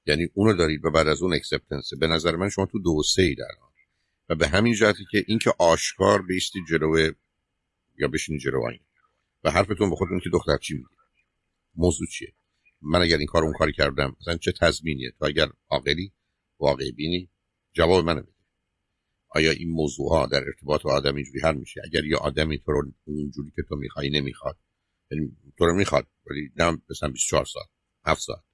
یعنی 0.07 0.29
اونو 0.35 0.55
دارید 0.55 0.85
و 0.85 0.91
بعد 0.91 1.09
از 1.09 1.23
اون 1.23 1.35
acceptance 1.35 1.91
به 2.01 2.07
نظر 2.07 2.37
من 2.37 2.49
شما 2.49 2.67
تو 2.67 2.79
دو 2.79 3.03
سه 3.03 3.23
اید 3.23 3.41
الان 3.41 3.71
و 4.29 4.35
به 4.35 4.49
همین 4.49 4.75
جهتی 4.75 5.05
که 5.11 5.25
اینکه 5.27 5.53
آشکار 5.59 6.23
بیستی 6.23 6.59
جلو 6.69 7.13
یا 7.99 8.09
بشینی 8.09 8.39
جلو 8.39 8.61
آین 8.67 8.81
و 9.45 9.51
حرفتون 9.51 9.91
به 9.91 9.97
خودتون 9.97 10.21
که 10.21 10.31
دختر 10.31 10.57
چی 10.57 10.75
میگه؟ 10.75 10.89
موضوع 11.75 12.07
چیه؟ 12.07 12.33
من 12.83 13.03
اگر 13.03 13.17
این 13.17 13.27
کار 13.27 13.45
اون 13.45 13.53
کاری 13.53 13.73
کردم 13.73 14.17
مثلا 14.21 14.37
چه 14.37 14.53
تضمینیه؟ 14.53 15.13
تو 15.19 15.27
اگر 15.27 15.49
عاقلی 15.69 16.13
واقع 16.59 16.91
بینی 16.91 17.31
جواب 17.73 18.05
منو 18.05 18.23
بده. 18.23 18.33
آیا 19.29 19.51
این 19.51 19.71
موضوع 19.71 20.11
ها 20.11 20.27
در 20.27 20.45
ارتباط 20.47 20.83
با 20.83 20.93
آدم 20.93 21.15
اینجوری 21.15 21.41
حل 21.41 21.57
میشه؟ 21.57 21.81
اگر 21.85 22.05
یه 22.05 22.17
آدمی 22.17 22.59
تو 22.59 22.73
رو 22.73 22.93
اونجوری 23.05 23.53
که 23.57 23.63
تو 23.69 23.77
می‌خوای 23.77 24.11
نمی‌خواد 24.11 24.59
یعنی 25.11 25.37
تو 25.59 25.67
رو 25.67 25.75
می‌خواد 25.75 26.07
ولی 26.31 26.53
نه 26.57 26.79
مثلا 26.91 27.09
24 27.09 27.45
ساعت 27.45 27.69
7 28.05 28.21
ساعت 28.21 28.46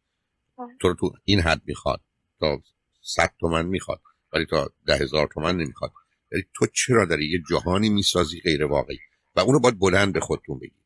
تو 0.80 0.88
رو 0.88 0.94
تو 0.94 1.12
این 1.24 1.40
حد 1.40 1.62
می‌خواد 1.66 2.00
تا 2.40 2.62
100 3.02 3.34
تومن 3.40 3.66
می‌خواد 3.66 4.00
ولی 4.32 4.46
تا 4.46 4.70
ده 4.86 4.96
هزار 4.96 5.28
تومن 5.34 5.56
نمی‌خواد. 5.56 5.92
یعنی 6.32 6.44
تو 6.54 6.66
چرا 6.66 7.04
داری 7.04 7.30
یه 7.30 7.42
جهانی 7.50 7.88
می‌سازی 7.88 8.40
غیر 8.40 8.64
واقعی؟ 8.64 8.98
و 9.36 9.40
اونو 9.40 9.58
باید 9.58 9.78
بلند 9.78 10.12
به 10.12 10.20
خودتون 10.20 10.58
بگید. 10.58 10.82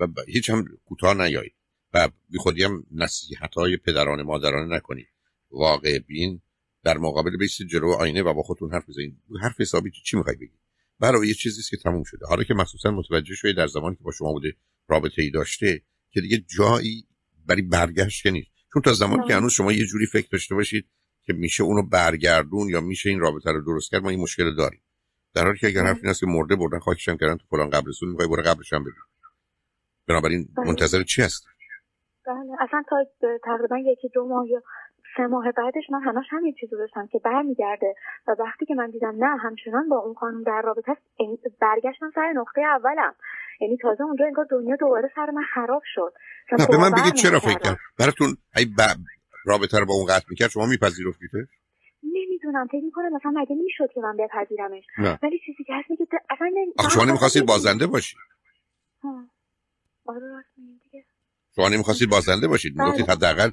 و 0.00 0.06
هیچ 0.26 0.50
هم 0.50 0.64
کوتاه 0.84 1.14
نیایید. 1.14 1.54
و 1.94 2.08
بی 2.30 2.38
خودی 2.38 2.62
هم 2.62 2.86
نصیحت 2.90 3.54
های 3.54 3.76
پدران 3.76 4.22
مادرانه 4.22 4.76
نکنید. 4.76 5.08
واقع 5.50 5.98
بین 5.98 6.40
در 6.82 6.98
مقابل 6.98 7.36
بیست 7.36 7.62
جلو 7.62 7.88
آینه 7.88 8.22
و 8.22 8.34
با 8.34 8.42
خودتون 8.42 8.72
حرف 8.72 8.88
بزنید. 8.88 9.18
حرف 9.42 9.60
حسابی 9.60 9.90
چی 9.90 10.16
می‌خوای 10.16 10.36
بگید 10.36 10.58
برای 11.00 11.28
یه 11.28 11.34
چیزی 11.34 11.62
که 11.70 11.76
تموم 11.76 12.04
شده. 12.04 12.26
حالا 12.26 12.44
که 12.44 12.54
مخصوصا 12.54 12.90
متوجه 12.90 13.34
شده 13.34 13.52
در 13.52 13.66
زمانی 13.66 13.96
که 13.96 14.02
با 14.04 14.12
شما 14.12 14.32
بوده 14.32 14.56
رابطه 14.88 15.22
ای 15.22 15.30
داشته 15.30 15.82
که 16.10 16.20
دیگه 16.20 16.44
جایی 16.56 17.06
برای 17.46 17.62
برگشت 17.62 18.26
نیست. 18.26 18.55
چون 18.72 18.82
تا 18.82 18.92
زمانی 18.92 19.28
که 19.28 19.34
هنوز 19.34 19.52
شما 19.52 19.72
یه 19.72 19.86
جوری 19.86 20.06
فکر 20.06 20.28
داشته 20.32 20.54
باشید 20.54 20.86
که 21.22 21.32
میشه 21.32 21.62
اونو 21.62 21.82
برگردون 21.82 22.68
یا 22.68 22.80
میشه 22.80 23.10
این 23.10 23.20
رابطه 23.20 23.52
رو 23.52 23.60
درست 23.60 23.90
کرد 23.90 24.02
ما 24.02 24.10
این 24.10 24.20
مشکل 24.20 24.54
داریم. 24.54 24.80
در 25.34 25.44
حالی 25.44 25.58
که 25.58 25.66
اگر 25.66 25.82
حرف 25.82 25.96
این 25.96 26.10
است 26.10 26.20
که 26.20 26.26
مرده 26.26 26.56
بردن 26.56 26.78
خاکشم 26.78 27.16
کردن 27.16 27.36
تو 27.36 27.46
فلان 27.50 27.70
قبرستون 27.70 28.08
می‌خوای 28.08 28.28
برو 28.28 28.42
قبرش 28.42 28.72
هم 28.72 28.80
ببین. 28.80 28.94
بنابراین 30.08 30.48
بله. 30.56 30.66
منتظر 30.66 31.02
چی 31.02 31.22
هست؟ 31.22 31.46
بله. 32.26 32.52
اصلا 32.60 32.82
تا 32.88 32.96
تقریبا 33.44 33.78
یکی 33.78 34.08
دو 34.14 34.28
ماه 34.28 34.48
یا 34.48 34.62
سه 35.16 35.26
ماه 35.26 35.52
بعدش 35.52 35.84
من 35.90 36.00
همش 36.02 36.24
همین 36.30 36.54
چیزو 36.60 36.76
داشتم 36.76 37.06
که 37.06 37.18
برمیگرده 37.24 37.94
و 38.28 38.36
وقتی 38.38 38.66
که 38.66 38.74
من 38.74 38.90
دیدم 38.90 39.24
نه 39.24 39.36
همچنان 39.36 39.88
با 39.88 39.98
اون 39.98 40.14
خانم 40.14 40.42
در 40.42 40.62
رابطه 40.64 40.92
است 40.92 41.02
برگشتم 41.60 42.10
سر 42.14 42.32
نقطه 42.32 42.60
اولم. 42.60 43.14
یعنی 43.60 43.76
تازه 43.76 44.04
اونجا 44.04 44.24
انگار 44.24 44.46
دنیا 44.50 44.76
دوباره 44.76 45.10
سر 45.14 45.30
من 45.30 45.42
خراب 45.54 45.82
شد. 45.94 46.12
نه 46.58 46.66
به 46.66 46.76
من 46.76 46.90
بگید 46.90 47.14
چرا 47.14 47.40
فکر 47.40 47.58
کرد 47.58 47.78
براتون 47.98 48.36
ای 48.56 48.64
ب... 48.64 48.80
رابطه 49.44 49.78
رو 49.78 49.86
با 49.86 49.94
اون 49.94 50.06
قطع 50.06 50.26
می‌کرد 50.30 50.50
شما 50.50 50.66
میپذیرفتیده 50.66 51.48
نمی‌دونم 52.02 52.66
فکر 52.66 52.84
می‌کنم 52.84 53.16
مثلا 53.16 53.30
مگه 53.30 53.54
می‌شد 53.54 53.92
که 53.94 54.00
من 54.00 54.16
بپذیرمش. 54.16 54.84
ولی 55.22 55.40
چیزی 55.46 55.64
که 55.64 55.74
هست 55.74 55.90
میگه 55.90 56.06
اصلا 56.30 56.88
شما 56.88 57.04
نمی‌خواستید 57.04 57.46
بازنده 57.46 57.86
باشید. 57.86 58.18
آره 60.06 60.28
راست 60.28 60.48
دیگه. 60.56 61.04
شما 61.56 61.68
نمی‌خواستید 61.68 62.10
بازنده 62.10 62.48
باشید. 62.48 62.76
می‌گفتید 62.76 63.06
بله. 63.06 63.16
حداقل 63.16 63.50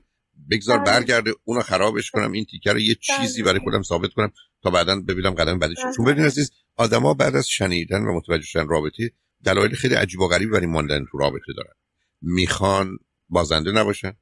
بگذار 0.51 0.77
بله. 0.77 0.86
برگرده 0.86 1.34
اونو 1.43 1.62
خرابش 1.62 2.12
کنم 2.12 2.32
این 2.32 2.45
تیکه 2.45 2.73
رو 2.73 2.80
یه 2.80 2.95
چیزی 2.95 3.43
بله. 3.43 3.51
برای 3.51 3.63
خودم 3.63 3.82
ثابت 3.82 4.13
کنم 4.13 4.32
تا 4.63 4.69
بعدا 4.69 5.01
ببینم 5.08 5.32
قدم 5.32 5.60
بعدش 5.60 5.77
چون 5.95 6.06
ببینید 6.06 6.25
عزیز 6.25 6.51
آدما 6.77 7.13
بعد 7.13 7.36
از 7.36 7.47
شنیدن 7.47 8.01
و 8.01 8.17
متوجه 8.17 8.45
شدن 8.45 8.67
رابطه 8.67 9.12
دلایل 9.45 9.75
خیلی 9.75 9.95
عجیب 9.95 10.19
و 10.19 10.27
غریبی 10.27 10.51
برای 10.51 10.65
ماندن 10.65 11.06
تو 11.12 11.17
رابطه 11.17 11.53
دارن. 11.58 11.73
می‌خوان 12.21 12.99
بازنده 13.29 13.71
نباشن. 13.71 14.13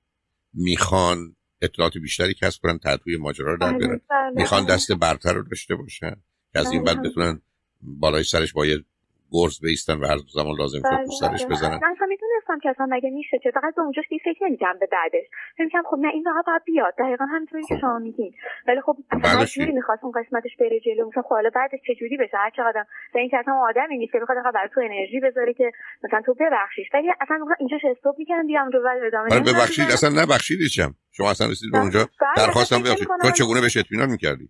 می‌خوان 0.54 1.36
اطلاعات 1.62 1.98
بیشتری 1.98 2.34
کسب 2.34 2.62
کنن 2.62 2.78
تحتوی 2.78 3.18
ماجرا 3.18 3.52
رو 3.52 3.58
در 3.58 3.78
بیارن. 3.78 4.02
می‌خوان 4.36 4.66
دست 4.66 4.92
برتر 4.92 5.34
رو 5.34 5.44
داشته 5.44 5.76
باشن 5.76 6.16
که 6.54 6.60
از 6.60 6.72
این 6.72 6.84
بعد 6.84 7.02
بتونن 7.04 7.42
بالای 7.82 8.24
سرش 8.24 8.54
با 8.54 8.66
یه 8.66 8.84
گرز 9.32 9.62
بیستن 9.62 9.98
و 10.00 10.06
هر 10.12 10.18
زمان 10.34 10.56
لازم 10.60 10.82
شد 10.90 11.06
تو 11.06 11.12
سرش 11.12 11.46
بزنن. 11.46 11.80
می‌دونستم 12.10 12.60
که 12.64 12.70
اصلا 12.70 12.88
مگه 12.90 13.10
میشه 13.10 13.40
چه 13.44 13.52
فقط 13.52 13.76
به 13.76 13.82
اونجاش 13.82 14.06
فکر 14.26 14.44
نمی‌کنم 14.46 14.78
به 14.80 14.88
بعدش. 14.92 15.28
فکر 15.58 15.82
خب 15.90 15.98
نه 16.06 16.10
این 16.14 16.24
واقعا 16.28 16.42
باید 16.48 16.64
بیاد. 16.64 16.94
دقیقا 17.00 17.26
همینطوری 17.26 17.64
که 17.70 17.76
خب. 17.76 17.82
شما 17.82 18.00
میگین. 18.00 18.34
ولی 18.68 18.82
خب 18.82 18.96
اصلا 19.12 19.46
جوری 19.46 19.72
می‌خواست 19.72 20.04
اون 20.04 20.14
قسمتش 20.20 20.54
بره 20.60 20.80
جلو. 20.80 21.08
مثلا 21.08 21.24
خب 21.24 21.36
بعدش 21.56 21.80
چه 21.88 21.94
جوری 22.00 22.18
بشه؟ 22.18 22.38
هر 22.38 22.52
چقدر 22.58 22.86
به 23.14 23.20
این 23.20 23.30
که 23.30 23.38
اصلا 23.38 23.54
آدمی 23.70 23.98
نیست 23.98 24.14
که 24.14 24.20
بخواد 24.20 24.38
برای 24.54 24.70
تو 24.74 24.82
انرژی 24.82 25.20
بذاره 25.20 25.54
که 25.54 25.72
مثلا 26.04 26.22
تو 26.26 26.34
ببخشیش. 26.34 26.88
ولی 26.94 27.10
اصلا 27.22 27.38
اینجاش 27.60 27.82
استوب 27.86 28.16
می‌کنن 28.18 28.48
بیام 28.48 28.70
رو 28.74 28.80
ادامه 29.08 29.40
ببخشید 29.40 29.86
اصلا 29.86 30.10
نبخشیدیشم 30.22 30.92
شما 31.12 31.30
اصلا 31.32 31.48
رسید 31.48 31.72
به 31.72 31.80
اونجا 31.80 32.00
بله، 32.00 32.46
درخواستم 32.46 32.80
ببخشید. 32.84 33.08
تو 33.22 33.32
چگونه 33.32 33.62
بهش 33.62 33.78
اطمینان 33.78 34.10
می‌کردی؟ 34.10 34.50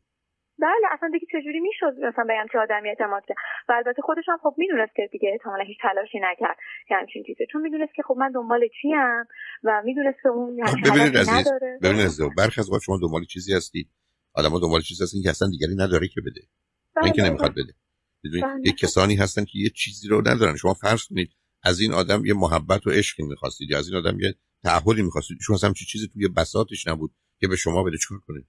بله 0.61 0.85
اصلا 0.91 1.09
دیگه 1.13 1.27
چجوری 1.31 1.59
می‌شد 1.59 1.93
مثلا 2.07 2.25
بگم 2.29 2.47
که 2.51 2.57
آدمی 2.59 2.89
اعتماد 2.89 3.23
کرد؟ 3.27 3.37
و 3.69 3.71
البته 3.71 4.01
خودش 4.01 4.23
هم 4.27 4.39
خب 4.43 4.53
می‌دونست 4.57 4.95
که 4.95 5.09
دیگه 5.11 5.29
احتمالا 5.31 5.63
هیچ 5.63 5.77
تلاشی 5.81 6.19
نکرد 6.21 6.57
که 6.87 6.95
همچین 6.95 7.23
چیزی. 7.27 7.45
چون 7.51 7.61
می‌دونست 7.61 7.93
که 7.95 8.03
خب 8.07 8.15
من 8.17 8.31
دنبال 8.31 8.61
چی 8.81 8.93
ام 8.93 9.25
و 9.63 9.81
می‌دونست 9.85 10.17
که 10.23 10.29
اون 10.29 10.55
ببینید 10.85 11.17
عزیز 11.17 11.47
ببینید 11.81 12.05
عزیز 12.05 12.21
برخی 12.37 12.61
از 12.61 12.69
شما 12.85 12.97
دنبال 13.01 13.25
چیزی 13.25 13.53
هستید 13.53 13.89
آدم‌ها 14.33 14.59
دنبال 14.59 14.81
چیزی 14.81 15.03
هستن 15.03 15.21
که 15.23 15.29
اصلا 15.29 15.47
دیگری 15.47 15.75
نداره 15.75 16.07
که 16.07 16.21
بده. 16.21 16.41
بله. 16.95 17.05
اینکه 17.05 17.21
نمی‌خواد 17.21 17.51
بده. 17.51 17.73
ببینید 18.23 18.45
بله. 18.45 18.61
یک 18.65 18.77
کسانی 18.77 19.15
هستن 19.15 19.43
که 19.45 19.51
یه 19.53 19.69
چیزی 19.69 20.07
رو 20.07 20.21
ندارن. 20.27 20.55
شما 20.55 20.73
فرض 20.73 21.07
کنید 21.09 21.29
از 21.63 21.79
این 21.79 21.93
آدم 21.93 22.25
یه 22.25 22.33
محبت 22.33 22.87
و 22.87 22.89
عشقی 22.89 23.23
می‌خواستید 23.23 23.71
یا 23.71 23.77
از 23.77 23.89
این 23.89 23.97
آدم 23.97 24.19
یه 24.19 24.35
تعهدی 24.63 25.01
می‌خواستید. 25.01 25.37
شما 25.41 25.55
اصلا 25.55 25.73
چه 25.73 25.85
چیزی 25.85 26.07
توی 26.13 26.27
بساطش 26.27 26.87
نبود 26.87 27.11
که 27.39 27.47
به 27.47 27.55
شما 27.55 27.83
بده. 27.83 27.97
چیکار 27.97 28.19
کنید 28.27 28.45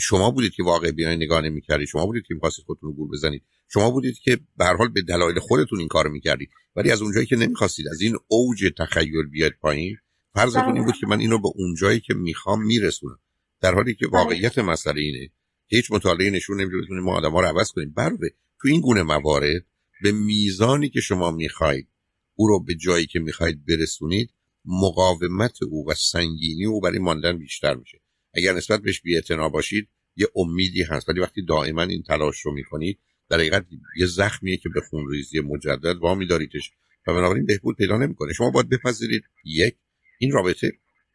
شما 0.00 0.30
بودید 0.30 0.52
که 0.52 0.62
واقع 0.62 0.90
بیان 0.90 1.12
نگاه 1.12 1.40
نمی‌کردید. 1.40 1.88
شما 1.88 2.06
بودید 2.06 2.24
که 2.26 2.34
می‌خواستید 2.34 2.64
خودتون 2.64 2.88
رو 2.88 2.96
گول 2.96 3.10
بزنید. 3.10 3.42
شما 3.72 3.90
بودید 3.90 4.18
که 4.18 4.40
به 4.56 4.64
هر 4.64 4.76
حال 4.76 4.88
به 4.88 5.02
دلایل 5.02 5.38
خودتون 5.38 5.78
این 5.78 5.88
کارو 5.88 6.10
می‌کردید. 6.10 6.50
ولی 6.76 6.90
از 6.90 7.02
اونجایی 7.02 7.26
که 7.26 7.36
نمی‌خواستید 7.36 7.88
از 7.88 8.00
این 8.00 8.16
اوج 8.28 8.72
تخیل 8.78 9.26
بیاد 9.30 9.52
پایین 9.60 9.96
فرضتون 10.34 10.74
این 10.74 10.84
بود 10.84 10.94
که 11.00 11.06
من 11.06 11.20
اینو 11.20 11.38
به 11.38 11.48
اونجایی 11.54 12.00
که 12.00 12.14
می‌خوام 12.14 12.66
میرسونم. 12.66 13.18
در 13.60 13.74
حالی 13.74 13.94
که 13.94 14.06
بله. 14.06 14.22
واقعیت 14.22 14.58
مسئله 14.58 15.00
اینه. 15.00 15.30
هیچ 15.66 15.92
مطالعه 15.92 16.30
نشون 16.30 16.60
نمیده 16.60 16.76
بتونیم 16.78 17.02
ما 17.02 17.16
آدم‌ها 17.16 17.40
رو 17.40 17.46
عوض 17.46 17.72
کنیم. 17.72 17.92
بله 17.96 18.30
تو 18.60 18.68
این 18.68 18.80
گونه 18.80 19.02
موارد 19.02 19.64
به 20.02 20.12
میزانی 20.12 20.88
که 20.88 21.00
شما 21.00 21.30
می‌خواید 21.30 21.88
او 22.34 22.48
رو 22.48 22.64
به 22.64 22.74
جایی 22.74 23.06
که 23.06 23.18
می‌خواید 23.18 23.66
برسونید 23.66 24.30
مقاومت 24.64 25.62
او 25.62 25.90
و 25.90 25.94
سنگینی 25.94 26.64
او 26.66 26.80
برای 26.80 26.98
ماندن 26.98 27.38
بیشتر 27.38 27.74
میشه. 27.74 28.00
اگر 28.34 28.52
نسبت 28.52 28.82
بهش 28.82 29.00
بی‌اعتنا 29.00 29.48
باشید 29.48 29.88
یه 30.16 30.26
امیدی 30.36 30.82
هست. 30.82 31.08
ولی 31.08 31.20
وقتی 31.20 31.44
دائما 31.44 31.82
این 31.82 32.02
تلاش 32.02 32.40
رو 32.40 32.54
می‌کنید 32.54 32.98
در 33.28 33.38
حقیقت 33.38 33.66
یه 33.96 34.06
زخمیه 34.06 34.56
که 34.56 34.68
به 34.68 34.80
خونریزی 34.80 35.40
مجدد 35.40 35.96
وامی 35.96 36.26
داریدش 36.26 36.70
و 37.06 37.14
بنابراین 37.14 37.46
بهبود 37.46 37.76
پیدا 37.76 37.98
نمی‌کنه. 37.98 38.32
شما 38.32 38.50
باید 38.50 38.68
بپذیرید. 38.68 39.22
یک 39.44 39.76
این 40.18 40.32
رابطه 40.32 40.72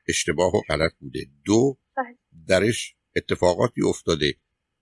اشتباه 0.08 0.55
و 0.55 0.62
غلط 0.69 0.91
بوده. 0.99 1.25
دو 1.45 1.77
بله. 1.97 2.17
درش 2.47 2.95
اتفاقاتی 3.15 3.82
افتاده 3.82 4.36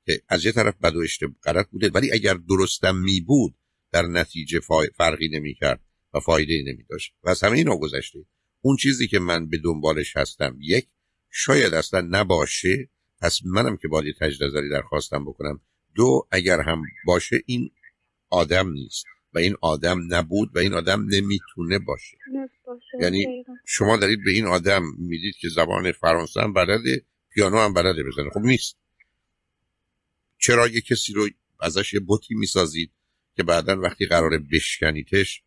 که 0.06 0.22
از 0.30 0.46
یه 0.46 0.52
طرف 0.52 0.76
بد 0.78 0.96
و 0.96 1.04
غلط 1.44 1.70
بوده. 1.70 1.90
ولی 1.90 2.12
اگر 2.12 2.34
درستم 2.34 2.96
می 2.96 3.22
بود 3.22 3.56
در 3.92 4.02
نتیجه 4.02 4.60
فرقی 4.98 5.30
نمی 5.30 5.54
کرد 5.54 5.82
و 6.14 6.20
فایده 6.20 6.64
نمی 6.68 6.84
داشت 6.90 7.14
و 7.24 7.30
از 7.30 7.44
همه 7.44 7.58
اینا 7.58 7.78
گذشته. 7.78 8.20
اون 8.62 8.78
چیزی 8.78 9.08
که 9.08 9.20
من 9.20 9.50
به 9.50 9.58
دنبالش 9.58 10.18
هستم 10.18 10.58
یک 10.62 10.88
شاید 11.30 11.74
اصلا 11.74 12.08
نباشه. 12.12 12.90
پس 13.22 13.40
منم 13.46 13.78
که 13.78 13.88
باید 13.88 14.16
تجدید 14.20 14.44
نظری 14.44 14.70
درخواستم 14.70 15.26
بکنم. 15.26 15.62
دو 15.96 16.28
اگر 16.32 16.62
هم 16.62 16.82
باشه 17.06 17.44
این 17.46 17.72
آدم 18.30 18.72
نیست 18.72 19.06
و 19.34 19.40
این 19.40 19.56
آدم 19.62 20.14
نبود 20.14 20.56
و 20.56 20.60
این 20.60 20.74
آدم 20.74 21.06
نمی‌تونه 21.10 21.80
باشه, 21.80 22.18
یعنی 23.02 23.46
شما 23.66 23.98
دارید 23.98 24.24
به 24.24 24.32
این 24.32 24.46
آدم 24.46 24.84
می‌دید 24.98 25.36
که 25.36 25.50
زبان 25.50 25.92
فرانسه 25.92 26.42
هم 26.42 26.54
بلده 26.54 27.06
پیانو 27.30 27.58
هم 27.58 27.74
بلده 27.74 28.04
بزنه. 28.04 28.30
خب 28.30 28.40
نیست. 28.40 28.78
چرا 30.38 30.68
یه 30.68 30.82
کسی 30.82 31.14
رو 31.14 31.30
ازش 31.60 31.94
یه 31.94 32.00
بوتی 32.00 32.36
می‌سازید 32.36 32.92
که 33.36 33.44
بعدا 33.44 33.82
وقتی 33.82 34.06
قرار 34.06 34.38
بشکنیتش 34.38 35.44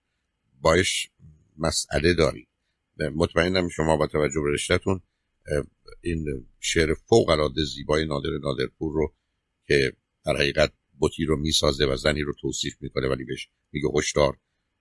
باش 0.61 1.11
مسئله 1.59 2.15
دارید؟ 2.15 2.49
مطمئنم 3.15 3.69
شما 3.69 3.97
با 3.97 4.07
توجه 4.07 4.41
به 4.41 4.53
رشتهتون 4.53 5.01
این 6.01 6.47
شعر 6.61 6.95
فوق 6.95 7.29
العاده 7.29 7.65
زیبای 7.65 8.07
نادر 8.07 8.31
نادرپور 8.43 8.93
رو 8.93 9.15
که 9.67 9.93
در 10.25 10.37
حقیقت 10.37 10.73
بطی 11.01 11.25
رو 11.25 11.37
می‌سازه 11.37 11.87
و 11.87 11.97
زنی 11.97 12.23
رو 12.23 12.33
توصیف 12.41 12.75
می‌کنه 12.81 13.09
ولی 13.09 13.25
بهش 13.25 13.49
میگه 13.73 13.89
هشدار 13.95 14.39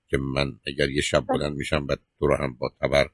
که 0.07 0.17
من 0.17 0.59
اگر 0.67 0.89
یه 0.89 1.01
شب 1.01 1.25
بلند 1.29 1.55
میشم 1.55 1.87
و 1.89 1.95
تو 2.19 2.27
رو 2.27 2.35
هم 2.35 2.53
با 2.53 2.71
تبر 2.81 3.09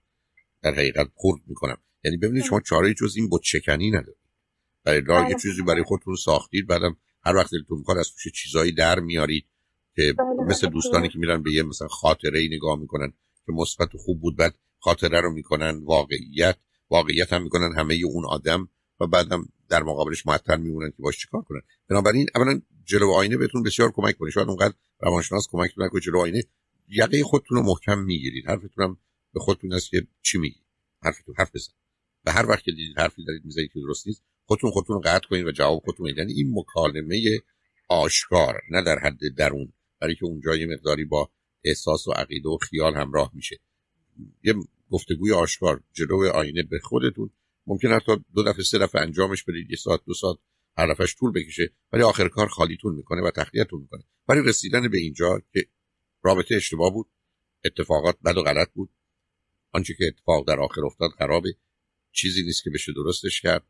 در 0.62 0.74
حقیقت 0.74 1.08
خورد 1.14 1.42
می‌کنم. 1.48 1.78
یعنی 2.04 2.18
ببینید 2.18 2.44
شما 2.44 2.62
چاره 2.62 2.94
جز 2.94 3.14
این 3.18 3.30
بت 3.32 3.42
شکنی 3.44 3.92
ندارید. 3.92 4.26
برای 4.84 5.02
راه 5.02 5.30
یه 5.30 5.36
چیزی 5.42 5.62
برای 5.62 5.84
خودتون 5.84 6.16
ساختید 6.16 6.68
بعدم 6.68 6.98
هر 7.24 7.36
وقت 7.36 7.52
دلتون 7.52 7.84
کار 7.84 8.00
از 8.00 8.10
توش 8.14 8.34
چیزایی 8.34 8.72
در 8.72 9.00
میارید 9.00 9.46
که 9.96 10.14
بله، 10.18 10.48
مثل 10.48 10.70
دوستانی 10.70 11.10
که 11.10 11.20
میرن 11.20 11.44
به 11.44 11.54
یه 11.54 11.64
مثلا 11.64 11.88
خاطره 11.88 12.40
ای 12.40 12.48
نگاه 12.48 12.80
می‌کنن 12.80 13.14
که 13.46 13.52
مثبت 13.52 13.96
و 13.96 13.98
خوب 13.98 14.22
بود 14.22 14.38
بعد 14.38 14.56
خاطره 14.80 15.22
رو 15.22 15.34
می‌کنن 15.34 15.84
واقعیت. 15.84 16.58
واقعیت 16.90 17.34
هم 17.34 17.44
می‌کنن 17.44 17.76
همه 17.78 17.96
اون 18.06 18.26
آدم 18.26 18.70
و 19.00 19.08
بعدم 19.08 19.50
در 19.70 19.84
مقابلش 19.84 20.26
معطل 20.26 20.62
میمونن 20.62 20.90
که 20.90 20.98
باش 21.00 21.18
چیکار 21.18 21.42
کنن. 21.42 21.62
بنابراین 21.90 22.28
اولا 22.36 22.62
جلو 22.86 23.12
آینه 23.12 23.38
بهتون 23.38 23.64
بسیار 23.64 23.92
کمک 23.92 24.18
کنه 24.18 24.32
شاید 24.32 24.48
اونقدر 24.48 24.74
روانشناس 25.00 25.48
کمک 25.52 25.74
نکنه 25.78 26.02
جلو 26.02 26.20
آینه 26.20 26.44
یقه 26.88 27.24
خودتون 27.24 27.58
رو 27.58 27.64
محکم 27.64 28.00
می‌گیرید. 28.00 28.48
حرفتون 28.48 28.84
هم 28.84 28.98
به 29.34 29.40
خودتون 29.40 29.74
است 29.74 29.90
که 29.90 30.08
چی 30.22 30.38
میگید 30.38 30.64
حرفتون 31.02 31.36
حرف 31.38 31.56
بزن 31.56 31.74
و 32.26 32.32
هر 32.32 32.46
وقت 32.46 32.64
که 32.64 32.72
دیدید 32.72 33.00
حرفی 33.00 33.26
دارید 33.26 33.46
می‌زنید 33.46 33.72
که 33.74 33.80
درست 33.80 34.08
نیست 34.08 34.24
خودتون 34.46 34.72
خودتون 34.72 34.96
رو 34.96 35.02
قطع 35.06 35.28
کنید 35.28 35.46
و 35.46 35.52
جواب 35.52 35.82
خودتون 35.86 36.14
یعنی 36.18 36.34
این 36.34 36.54
مکالمه 36.56 37.40
آشکار 37.90 38.62
نه 38.72 38.82
در 38.84 39.00
حد 39.00 39.20
درون. 39.38 39.74
برای 40.02 40.16
که 40.16 40.26
اونجا 40.26 40.56
یه 40.56 40.66
مقداری 40.66 41.06
با 41.06 41.30
احساس 41.64 42.08
و 42.08 42.12
عقیده 42.12 42.50
و 42.50 42.58
خیال 42.58 42.96
همراه 42.96 43.32
میشه. 43.34 43.60
یه 44.44 44.54
گفتگوی 44.90 45.32
آشکار 45.32 45.84
جلو 45.94 46.32
آینه 46.34 46.64
به 46.64 46.80
خودتون. 46.80 47.30
ممکن 47.68 47.92
حتی 47.92 48.12
دو 48.36 48.44
دفعه 48.44 48.64
سه 48.64 48.78
دفعه 48.78 49.02
انجامش 49.02 49.44
بدید 49.44 49.72
یه 49.72 49.78
ساعت 49.78 50.00
دو 50.06 50.14
ساعت 50.14 50.38
هر 50.78 50.94
دفعهش 50.94 51.16
طول 51.16 51.32
بکشه 51.32 51.74
ولی 51.92 52.04
آخر 52.04 52.28
کار 52.28 52.48
خالیتون 52.48 52.96
می‌کنه 52.96 53.22
و 53.22 53.32
تخلیتون 53.32 53.82
می‌کنه. 53.82 54.04
ولی 54.28 54.42
رسیدن 54.42 54.88
به 54.88 54.98
اینجا 54.98 55.42
که 55.54 55.68
رابطه 56.24 56.56
اشتباه 56.56 56.94
بود 56.94 57.08
اتفاقات 57.66 58.18
بد 58.26 58.38
و 58.38 58.44
غلط 58.44 58.74
بود. 58.74 58.90
آنچه 59.72 59.94
که 59.94 60.06
اتفاق 60.06 60.48
در 60.48 60.60
آخر 60.60 60.86
افتاد 60.86 61.12
خرابه. 61.18 61.56
چیزی 62.12 62.44
نیست 62.44 62.64
که 62.64 62.70
بشه 62.70 62.94
درستش 62.94 63.42
کرد. 63.42 63.64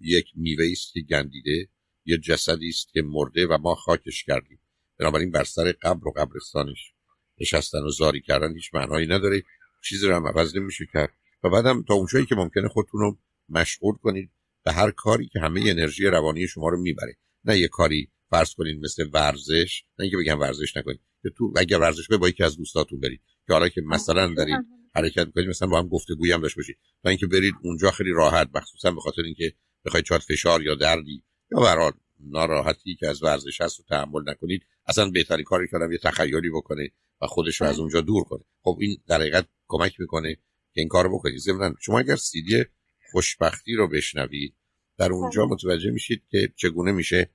یک 0.00 0.26
میوه 0.34 0.68
است 0.72 0.92
که 0.92 1.00
گندیده 1.00 1.68
یه 2.04 2.18
جسدی 2.18 2.68
است 2.68 2.92
که 2.92 3.02
مرده 3.02 3.46
و 3.46 3.58
ما 3.58 3.74
خاکش 3.74 4.24
کردیم. 4.24 4.58
بنابراین 4.98 5.30
بر 5.30 5.44
سر 5.44 5.72
قبر 5.72 6.08
و 6.08 6.12
قبرستانش 6.16 6.92
نشستن 7.40 7.78
و 7.78 7.90
زاری 7.90 8.20
کردن 8.20 8.54
هیچ 8.54 8.74
معنایی 8.74 9.06
نداره. 9.06 9.42
چیزی 9.84 10.06
رو 10.06 10.14
هم 10.14 10.26
عوض 10.26 10.56
نمیشه 10.56 10.86
کرد. 10.92 11.12
و 11.44 11.50
بعدم 11.50 11.82
تا 11.82 11.94
اونجایی 11.94 12.26
که 12.26 12.34
ممکنه 12.34 12.68
خودتون 12.68 13.00
رو 13.00 13.18
مشغول 13.48 13.94
کنید 13.94 14.30
به 14.64 14.72
هر 14.72 14.90
کاری 14.90 15.28
که 15.28 15.40
همه 15.40 15.60
انرژی 15.66 16.06
روانی 16.06 16.48
شما 16.48 16.68
رو 16.68 16.80
می‌بره. 16.80 17.16
نه 17.44 17.58
یه 17.58 17.68
کاری 17.68 18.10
فرض 18.30 18.54
کنید 18.54 18.84
مثل 18.84 19.08
ورزش 19.12 19.84
نه 19.98 20.02
اینکه 20.02 20.16
بگم 20.16 20.40
ورزش 20.40 20.76
نکنید 20.76 21.00
که 21.22 21.30
تو 21.30 21.52
اگر 21.56 21.78
ورزش 21.78 22.08
به 22.08 22.16
با 22.16 22.28
یکی 22.28 22.44
از 22.44 22.56
دوستاتون 22.56 23.00
برید. 23.00 23.20
که 23.46 23.52
حالا 23.52 23.68
که 23.68 23.80
مثلا 23.80 24.34
دارید 24.34 24.58
حرکت 24.94 25.26
می‌کنید 25.26 25.48
مثلا 25.48 25.68
با 25.68 25.78
هم 25.78 25.88
گفتگویی 25.88 26.32
هم 26.32 26.40
داشته 26.40 26.56
باشید. 26.56 26.78
تا 27.02 27.08
اینکه 27.08 27.26
برید 27.26 27.54
اونجا 27.62 27.90
خیلی 27.90 28.10
راحت 28.10 28.50
مخصوصا 28.54 28.90
به 28.90 29.00
خاطر 29.00 29.22
اینکه 29.22 29.52
بخواید 29.84 30.04
چات 30.04 30.22
فشار 30.22 30.62
یا 30.62 30.74
دردی 30.74 31.22
یا 31.52 31.60
برحال 31.60 31.92
ناراحتی 32.20 32.94
که 32.94 33.08
از 33.08 33.22
ورزش 33.22 33.60
هست 33.60 33.78
رو 33.78 33.84
تحمل 33.88 34.30
نکنید 34.30 34.62
اصلا 34.86 35.10
بهترین 35.10 35.44
کاری 35.44 35.68
کنم 35.68 35.92
یه 35.92 35.98
تخیلی 35.98 36.50
بکنه 36.50 36.90
و 37.20 37.26
خودش 37.26 37.60
رو 37.60 37.66
از 37.66 37.78
اونجا 37.78 38.00
دور 38.00 38.24
کنه. 38.24 38.44
خب 38.62 38.78
این 38.80 38.96
در 39.06 39.20
حقیقت 39.20 39.46
کمک 39.74 40.00
می‌کنه 40.00 40.34
که 40.74 40.80
این 40.80 40.88
کارو 40.88 41.18
بکنید 41.18 41.38
ضمن 41.38 41.74
شما 41.80 41.98
اگر 41.98 42.16
سیدی 42.16 42.64
خوشبختی 43.12 43.74
رو 43.74 43.88
بشنوید 43.88 44.54
در 44.98 45.12
اونجا 45.12 45.46
بله. 45.46 45.52
متوجه 45.52 45.90
میشید 45.90 46.22
که 46.30 46.52
چگونه 46.56 46.92
میشه 46.92 47.30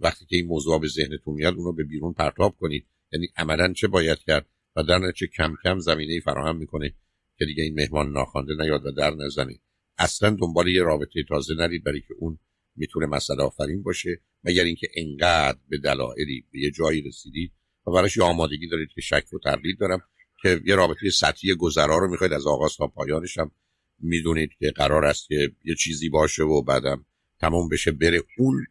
وقتی 0.00 0.26
که 0.26 0.36
این 0.36 0.46
موضوع 0.46 0.80
به 0.80 0.88
ذهنتون 0.88 1.34
میاد 1.34 1.54
اونو 1.54 1.72
به 1.72 1.84
بیرون 1.84 2.12
پرتاب 2.12 2.56
کنید. 2.56 2.86
یعنی 3.12 3.28
عملا 3.36 3.72
چه 3.72 3.88
باید 3.88 4.18
کرد 4.18 4.46
و 4.76 4.82
در 4.82 4.98
نتیجه 4.98 5.26
کم 5.26 5.54
کم 5.64 5.78
زمینه 5.78 6.20
فراهم 6.20 6.56
می‌کنه 6.56 6.94
که 7.38 7.44
دیگه 7.44 7.62
این 7.62 7.74
مهمان 7.74 8.12
ناخوانده 8.12 8.54
نیاد 8.54 8.86
و 8.86 8.90
در 8.90 9.14
نزنه. 9.14 9.58
اصلا 9.98 10.30
دنبال 10.30 10.68
یه 10.68 10.82
رابطه 10.82 11.22
تازه 11.28 11.54
نرید 11.54 11.84
برای 11.84 12.00
که 12.00 12.14
اون 12.18 12.38
می‌تونه 12.76 13.06
مسئله 13.06 13.42
آفرین 13.42 13.82
باشه 13.82 14.20
مگر 14.44 14.64
اینکه 14.64 14.88
انقدر 14.94 15.58
به 15.68 15.78
دلایلی 15.78 16.44
به 16.52 16.60
یه 16.60 16.70
جایی 16.70 17.00
رسیدید 17.00 17.52
و 17.86 17.90
براش 17.90 18.16
یه 18.16 18.22
آمادگی 18.22 18.68
دارید 18.68 18.88
که 18.94 19.00
شک 19.00 19.32
و 19.32 19.38
تردید 19.38 19.78
دارم. 19.78 20.00
که 20.42 20.60
یه 20.64 20.74
رابطه 20.74 21.10
سطحی 21.10 21.54
گذرا 21.54 21.98
رو 21.98 22.10
می‌خواید 22.10 22.32
از 22.32 22.46
آغاز 22.46 22.76
تا 22.76 22.86
پایانش 22.86 23.38
هم 23.38 23.50
می‌دونید 23.98 24.50
که 24.58 24.70
قرار 24.70 25.04
است 25.04 25.28
که 25.28 25.52
یه 25.64 25.74
چیزی 25.74 26.08
باشه 26.08 26.42
و 26.42 26.62
بعدم 26.62 27.04
تمام 27.40 27.68
بشه. 27.68 27.90
بره 27.90 28.22
اون 28.38 28.66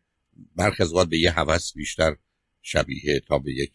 برخی 0.56 0.84
از 0.84 0.94
به 0.94 1.18
یه 1.18 1.32
هوس 1.32 1.74
بیشتر 1.74 2.16
شبیه 2.62 3.20
تا 3.28 3.40
به 3.40 3.54
یک 3.54 3.72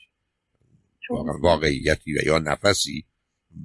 واقعیتی 1.40 2.18
و 2.18 2.22
یا 2.26 2.38
نفسی. 2.38 3.04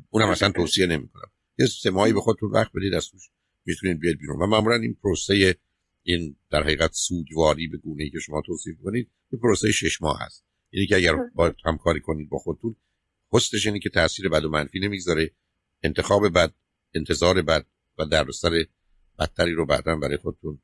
اونم 0.09 0.29
اصلا 0.29 0.51
توصیه 0.51 0.85
نمی‌کنم. 0.85 1.31
یه 1.59 1.65
سه 1.65 1.89
ماهی 1.89 2.13
به 2.13 2.19
خودتون 2.19 2.51
وقت 2.51 2.71
بدید 2.75 2.93
از 2.93 3.09
توش 3.09 3.29
می‌تونید 3.65 3.99
بیاد 3.99 4.15
بیرون. 4.15 4.41
و 4.41 4.45
معمولا 4.45 4.75
این 4.75 4.97
پروسه 5.03 5.55
این 6.03 6.35
در 6.51 6.63
حقیقت 6.63 6.93
سوگواری 6.93 7.67
به 7.67 7.77
گونه 7.77 8.03
ای 8.03 8.09
که 8.09 8.19
شما 8.19 8.41
توصیف 8.45 8.77
کنید 8.83 9.09
یه 9.31 9.39
پروسه 9.39 9.71
شش 9.71 10.01
ماه 10.01 10.19
هست 10.21 10.43
یعنی 10.71 10.87
که 10.87 10.95
اگر 10.95 11.13
با 11.35 11.53
همکاری 11.65 11.99
کنید 11.99 12.29
با 12.29 12.37
خودتون 12.37 12.75
حسنش 13.31 13.65
اینه 13.65 13.79
که 13.79 13.89
تاثیر 13.89 14.29
بد 14.29 14.45
و 14.45 14.49
منفی 14.49 14.79
نمی‌گذاره. 14.79 15.31
انتخاب 15.83 16.29
بد 16.33 16.53
انتظار 16.93 17.41
بد 17.41 17.65
و 17.97 18.05
در 18.05 18.25
بدتری 19.19 19.53
رو 19.53 19.65
بعدا 19.65 19.95
برای 19.95 20.17
خودتون 20.17 20.61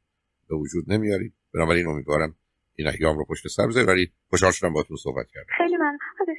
به 0.50 0.56
وجود 0.56 0.92
نمیارید. 0.92 1.34
بنابراین 1.54 1.88
امیدوارم 1.88 2.36
این 2.76 2.88
ایام 2.88 3.18
رو 3.18 3.26
پشت 3.26 3.48
سر 3.48 3.68
بذارید. 3.68 3.90
ولی 3.90 4.06
خوشحال 4.30 4.52
شدم 4.52 4.74
باهاتون 4.74 4.98
صحبت 4.98 5.28
کردم. 5.34 5.54
خیلی 5.58 5.78
من 5.78 5.98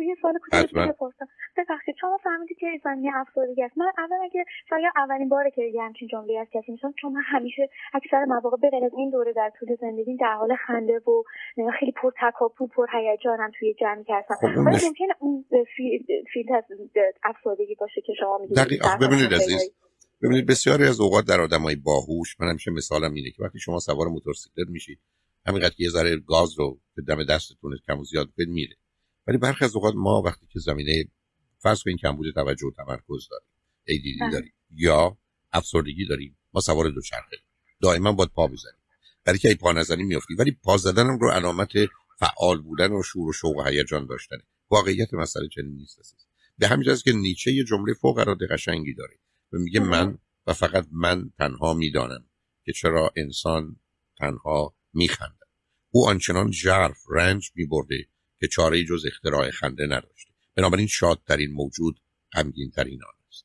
یه 0.08 0.16
سوال 0.22 0.34
کوچیک 0.38 0.74
بپرسم 0.74 1.28
ببخشید 1.56 1.94
شما 2.00 2.18
فهمیدید 2.24 2.58
که 2.58 2.66
زمینه 2.84 3.10
افسردگی 3.16 3.62
است. 3.62 3.78
من 3.78 3.92
اول 3.98 4.16
اگه 4.24 4.44
شاید 4.70 4.92
اولین 4.96 5.28
باره 5.28 5.50
که 5.50 5.62
یه 5.62 5.82
همچین 5.82 6.08
جمله 6.08 6.38
از 6.38 6.46
کسی 6.54 6.72
میشم 6.72 6.92
چون 7.00 7.12
من 7.12 7.22
همیشه 7.24 7.68
اکثر 7.94 8.24
مواقع 8.24 8.56
به 8.62 8.70
غیر 8.70 8.84
از 8.84 8.92
این 8.96 9.10
دوره 9.10 9.32
در 9.32 9.50
طول 9.58 9.76
زندگی 9.80 10.16
در 10.16 10.34
حال 10.34 10.56
خنده 10.66 11.00
و 11.06 11.22
خیلی 11.80 11.92
پر 11.92 12.10
تکاپو 12.22 12.66
پر 12.66 12.86
هیجانم 12.92 13.50
توی 13.58 13.74
جمعی 13.80 14.04
هستم. 14.08 14.34
خب 14.34 14.44
ولی 14.44 14.86
ممکنه 14.86 15.14
اون 15.18 15.44
فیلد 16.32 16.52
از 16.52 16.64
افسردگی 17.24 17.74
باشه 17.74 18.00
که 18.06 18.12
شما 18.20 18.38
میگید 18.38 18.58
ببینید 19.00 19.34
عزیز. 19.34 19.72
ببینید 20.22 20.46
بسیاری 20.46 20.84
از 20.84 21.00
اوقات 21.00 21.24
در 21.28 21.40
آدمای 21.40 21.76
باهوش 21.76 22.40
من 22.40 22.48
همیشه 22.48 22.70
مثالم 22.70 23.14
اینه 23.14 23.30
که 23.30 23.42
وقتی 23.42 23.58
شما 23.58 23.78
سوار 23.78 24.08
موتورسیکلت 24.08 24.68
میشید 24.68 24.98
همینقدر 25.46 25.74
که 25.74 25.85
یه 25.85 25.90
ذره 25.90 26.16
گاز 26.16 26.59
رو 26.59 26.80
به 26.94 27.02
دم 27.02 27.24
دستتون 27.24 27.78
کم 27.87 27.98
و 27.98 28.04
زیاد 28.04 28.30
کنید 28.37 28.48
میره 28.48 28.76
ولی 29.26 29.38
برخی 29.38 29.64
از 29.64 29.76
اوقات 29.76 29.94
ما 29.96 30.22
وقتی 30.22 30.46
که 30.46 30.59
زمینه 30.59 31.04
فرض 31.59 31.83
کنید 31.83 31.98
کمبود 31.98 32.35
توجه 32.35 32.66
و 32.66 32.70
تمرکز 32.70 33.28
داریم 33.30 33.48
ADD 33.88 34.20
بله. 34.20 34.33
داریم 34.33 34.52
یا 34.70 35.18
افسردگی 35.52 36.07
داریم 36.07 36.37
ما 36.54 36.61
سوار 36.61 36.88
دوچرخه 36.88 37.37
دائما 37.80 38.12
باید 38.12 38.30
پا 38.30 38.46
بزنیم. 38.46 38.80
برای 39.24 39.38
که 39.38 39.48
ای 39.48 39.54
پا 39.54 39.72
نزنیم 39.72 40.07
میافتیم 40.07 40.37
ولی 40.38 40.50
پا 40.50 40.76
زدنم 40.76 41.18
رو 41.18 41.30
علامت 41.30 41.72
فعال 42.18 42.61
بودن 42.62 42.92
و 42.92 43.02
شور 43.02 43.28
و 43.28 43.33
شوق 43.33 43.57
و 43.57 43.62
هیجان 43.62 44.07
داشتن 44.07 44.37
واقعیت 44.70 45.14
مسئله 45.14 45.48
چنین 45.48 45.74
نیست 45.76 45.98
است 45.98 46.28
به 46.59 46.68
همین 46.68 46.96
که 47.04 47.12
نیچه 47.12 47.52
یه 47.52 47.64
جمله 47.64 47.94
فوق 47.94 48.18
العاده 48.18 48.46
قشنگی 48.46 48.94
داره 48.94 49.18
و 49.52 49.59
میگه 49.59 49.80
من 49.80 50.18
و 50.46 50.52
فقط 50.52 50.87
من 50.92 51.30
تنها 51.38 51.74
می‌دانم 51.74 52.24
که 52.64 52.72
چرا 52.72 53.12
انسان 53.16 53.76
تنها 54.18 54.74
میخندد 54.94 55.48
او 55.90 56.09
آنچنان 56.09 56.52
ژرف 56.52 56.98
رنج 57.11 57.50
میبرده 57.54 58.07
که 58.40 58.48
چاره 58.48 58.85
جز 58.85 59.04
اختراع 59.07 59.50
خنده 59.50 59.87
نداشته. 59.87 60.35
بنابراین 60.54 60.87
شادترین 60.87 61.52
موجود 61.52 62.00
غمگین 62.33 62.70
ترین 62.70 63.04
آن 63.04 63.14
است. 63.28 63.44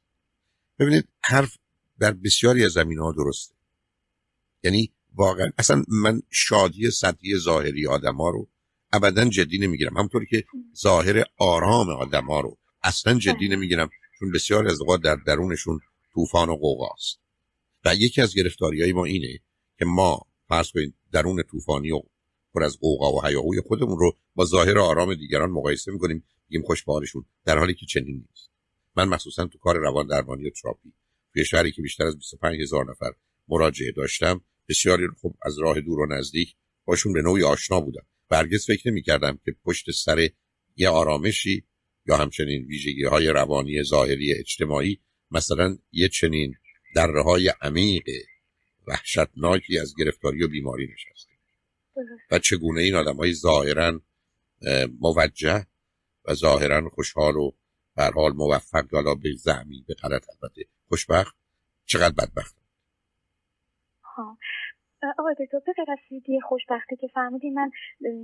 ببینید 0.80 1.08
حرف 1.22 1.58
در 2.00 2.12
بسیاری 2.12 2.66
از 2.66 2.72
زمین 2.72 3.00
ها 3.00 3.12
درسته. 3.12 3.56
یعنی 4.64 4.94
واقعا 5.16 5.52
اصلا 5.58 5.84
من 5.88 6.22
شادی 6.32 6.92
سطحی 6.92 7.38
ظاهری 7.38 7.88
آدم 7.88 8.16
ها 8.16 8.30
رو 8.30 8.50
ابدا 8.92 9.26
جدی 9.26 9.58
نمی‌گیرم. 9.58 9.98
همطوری 9.98 10.26
که 10.26 10.46
ظاهر 10.78 11.24
آرام 11.38 11.90
آدم 11.90 12.26
ها 12.26 12.40
رو 12.40 12.58
اصلا 12.84 13.20
جدی 13.20 13.48
نمی‌گیرم 13.48 13.90
چون 14.20 14.32
بسیار 14.32 14.68
از 14.68 14.82
اوقات 14.82 15.02
در 15.02 15.16
درونشون 15.16 15.80
طوفان 16.14 16.50
و 16.50 16.56
قوقاست 16.56 17.20
و 17.86 17.96
یکی 17.96 18.22
از 18.22 18.36
گرفتاری 18.36 18.82
های 18.82 18.94
ما 18.94 19.06
اینه 19.06 19.40
که 19.80 19.86
ما 19.86 20.28
فرض 20.48 20.72
کنید 20.72 20.96
درون 21.12 21.43
طوفانی 21.43 21.91
و 21.91 22.02
پر 22.54 22.63
از 22.63 22.80
قوقا 22.80 23.12
و 23.12 23.26
هیاهوی 23.26 23.62
خودمون 23.62 24.00
رو 24.00 24.17
با 24.36 24.45
ظاهر 24.45 24.80
آرام 24.80 25.15
دیگران 25.15 25.50
مقایسه 25.50 25.91
می‌کنیم 25.91 26.24
میگیم 26.50 26.65
خوشبارشون 26.65 27.26
در 27.45 27.58
حالی 27.58 27.74
که 27.74 27.86
چنین 27.86 28.26
نیست. 28.30 28.50
من 28.95 29.08
مخصوصا 29.08 29.45
تو 29.45 29.58
کار 29.58 29.78
روان 29.78 30.08
درمانی 30.08 30.48
و 30.48 30.50
تراپی 30.50 30.93
توی 31.34 31.45
شهری 31.45 31.72
که 31.72 31.82
بیشتر 31.82 32.04
از 32.04 32.17
25 32.17 32.62
هزار 32.62 32.91
نفر 32.91 33.12
مراجعه 33.48 33.91
داشتم 33.91 34.41
بسیاری 34.69 35.08
خب 35.22 35.34
از 35.41 35.60
راه 35.60 35.82
دور 35.82 36.00
و 36.00 36.06
نزدیک 36.06 36.56
باشون 36.86 37.13
به 37.13 37.22
نوعی 37.22 37.43
آشنا 37.43 37.82
بودم 37.82 38.06
برگز 38.30 38.65
فکر 38.65 38.89
نمی 38.89 39.02
کردم 39.02 39.39
که 39.45 39.56
پشت 39.65 39.91
سر 39.91 40.30
یه 40.76 40.89
آرامشی 40.89 41.63
یا 42.06 42.17
همچنین 42.17 42.65
ویژگی 42.65 43.04
های 43.04 43.28
روانی 43.28 43.84
ظاهری 43.84 44.34
اجتماعی 44.34 45.00
مثلا 45.32 45.78
یه 45.91 46.10
چنین 46.10 46.54
در 46.95 47.12
های 47.12 47.54
عمیق 47.62 48.04
وحشتناکی 48.89 49.80
از 49.80 49.93
گرفتاری 49.97 50.43
و 50.43 50.47
بیماری 50.47 50.88
نشسته. 50.93 51.34
و 52.32 52.39
چگونه 52.39 52.82
این 52.82 52.95
آدم 52.95 53.15
های 53.15 53.34
ظاهرا 53.34 54.02
موجه 54.99 55.65
و 56.25 56.34
ظاهرا 56.34 56.89
خوشحال 56.89 57.36
و 57.36 57.52
بر 57.95 58.12
حال 58.12 58.34
موفق 58.34 58.93
حالا 58.93 59.15
به 59.15 59.30
زمین 59.38 59.86
به 59.88 59.93
غلط 59.93 60.25
البته 60.30 60.65
خوشبخت 60.88 61.36
چقدر 61.86 62.15
بدبخت؟ 62.15 62.56
آقای 65.19 65.36
دکتر 65.39 65.60
به 65.78 65.91
از 65.91 65.97
سیدی 66.10 66.39
خوشبختی 66.41 66.95
که 66.95 67.08
فهمیدین 67.13 67.54
من 67.54 67.71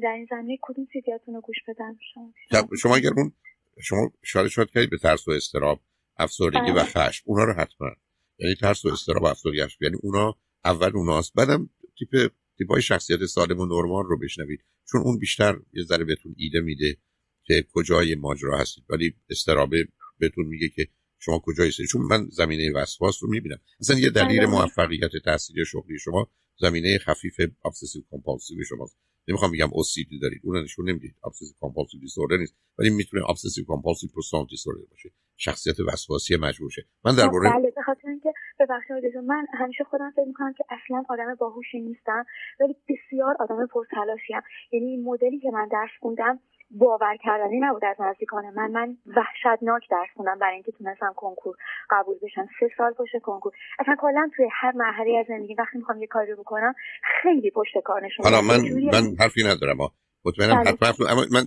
در 0.01 0.09
این 0.09 0.27
زمینه 0.29 0.57
کدوم 0.61 0.87
سیدیاتون 0.93 1.35
رو 1.35 1.41
گوش 1.41 1.57
بدم؟ 1.67 1.97
شما 2.13 2.33
شما 2.81 2.95
اگر 2.95 3.09
اون 3.17 3.33
شما 3.81 4.11
اشاره 4.23 4.49
شد 4.49 4.69
که 4.69 4.87
به 4.91 4.97
ترس 4.97 5.27
و 5.27 5.31
استراب 5.31 5.79
افسردگی 6.17 6.71
و 6.71 6.73
بله. 6.73 6.83
خشم 6.83 7.23
اونا 7.25 7.43
رو 7.43 7.53
حتما 7.53 7.89
یعنی 8.37 8.55
ترس 8.55 8.85
و 8.85 8.89
استراب 8.89 9.23
و 9.23 9.25
افسردگی 9.25 9.61
یعنی 9.81 9.97
اونا 10.03 10.35
اول 10.65 10.91
اوناست. 10.95 11.33
بعدم 11.33 11.69
تیپ 11.99 12.31
تیپای 12.57 12.81
شخصیت 12.81 13.25
سالم 13.25 13.59
و 13.59 13.65
نرمال 13.65 14.05
رو 14.05 14.19
بشنوید. 14.19 14.59
چون 14.91 15.01
اون 15.01 15.19
بیشتر 15.19 15.59
یه 15.73 15.83
ذره 15.83 16.05
بهتون 16.05 16.35
ایده 16.37 16.59
میده 16.59 16.97
که 17.43 17.65
کجای 17.73 18.15
ماجرا 18.15 18.57
هستید. 18.57 18.83
ولی 18.89 19.15
استرابه 19.29 19.87
بهتون 20.19 20.45
میگه 20.45 20.69
که 20.69 20.87
شما 21.19 21.39
کجایی 21.39 21.69
هستید. 21.69 21.87
چون 21.87 22.01
من 22.01 22.27
زمینه 22.31 22.71
وسواس 22.75 23.23
رو 23.23 23.29
می‌بینم. 23.29 23.59
مثلا 23.79 23.99
یه 23.99 24.09
دلیل 24.09 24.37
بله. 24.37 24.45
موفقیت 24.45 25.11
تحصیلی 25.25 25.65
شغلی 25.65 25.99
شما 25.99 26.29
زمینه 26.59 26.97
خفیف 26.97 27.35
obsessive 27.65 28.01
compulsive 28.11 28.63
شماست. 28.63 28.97
نمی‌خوام 29.27 29.51
بگم 29.51 29.69
OCD 29.69 30.21
دارید. 30.21 30.41
اون 30.43 30.63
نشون 30.63 30.89
نمی‌دید. 30.89 31.15
obsessive 31.23 31.53
compulsive 31.61 31.99
disorder 31.99 32.37
نیست. 32.37 32.55
ولی 32.79 32.89
می‌تونه 32.89 33.29
obsessive 33.29 33.65
compulsive 33.65 34.09
personality 34.15 34.49
disorder 34.55 34.85
باشه. 34.91 35.11
شخصیت 35.37 35.79
وسواسی 35.79 36.35
مجبور 36.35 36.71
شه. 36.71 36.85
من 37.05 37.15
در 37.15 37.27
مورد 37.27 37.53
بله 37.53 37.71
به 37.75 37.81
خاطر 37.85 38.07
اینکه 38.09 38.29
ببخشید 38.59 39.17
من 39.17 39.45
همیشه 39.53 39.83
خودم 39.83 40.11
فکر 40.11 40.25
می‌کنم 40.25 40.53
که 40.53 40.63
اصلا 40.69 41.03
آدم 41.09 41.35
باهوشی 41.35 41.81
نیستم 41.81 42.25
ولی 42.59 42.75
بسیار 42.89 43.35
آدم 43.39 43.67
پرتلاشیم 43.67 44.41
یعنی 44.71 44.85
این 44.85 45.03
مدلی 45.03 45.39
که 45.39 45.51
من 45.51 45.67
درس 45.71 45.89
خوندم 45.99 46.39
باور 46.71 47.17
کردنی 47.23 47.59
نبود 47.59 47.85
از 47.85 47.95
نزدیکان 47.99 48.49
من. 48.49 48.71
من 48.71 48.97
وحشتناک 49.07 49.89
درس 49.89 50.09
خوندم 50.15 50.39
برای 50.39 50.53
اینکه 50.53 50.71
تونستم 50.71 51.13
کنکور 51.15 51.55
قبول 51.89 52.15
بشم. 52.21 52.47
سه 52.59 52.69
سال 52.77 52.93
پشت 52.93 53.17
کنکور. 53.23 53.53
اصلا 53.79 53.95
کلا 53.99 54.29
توی 54.35 54.47
هر 54.51 54.71
مرحله 54.71 55.17
از 55.19 55.25
زندگی 55.27 55.55
وقتی 55.55 55.77
می‌خوام 55.77 56.01
یه 56.01 56.07
کاری 56.07 56.33
بکنم 56.33 56.73
خیلی 57.21 57.51
پشت 57.51 57.73
کار 57.83 58.05
نشون 58.05 58.25
حالا 58.25 58.41
من 58.41 58.59
من 58.93 59.15
حرفی 59.19 59.43
ندارم. 59.43 59.77
مطمئنم 60.25 60.63
بله. 60.63 60.77
حرف 60.81 61.01
اما 61.01 61.25
من 61.31 61.45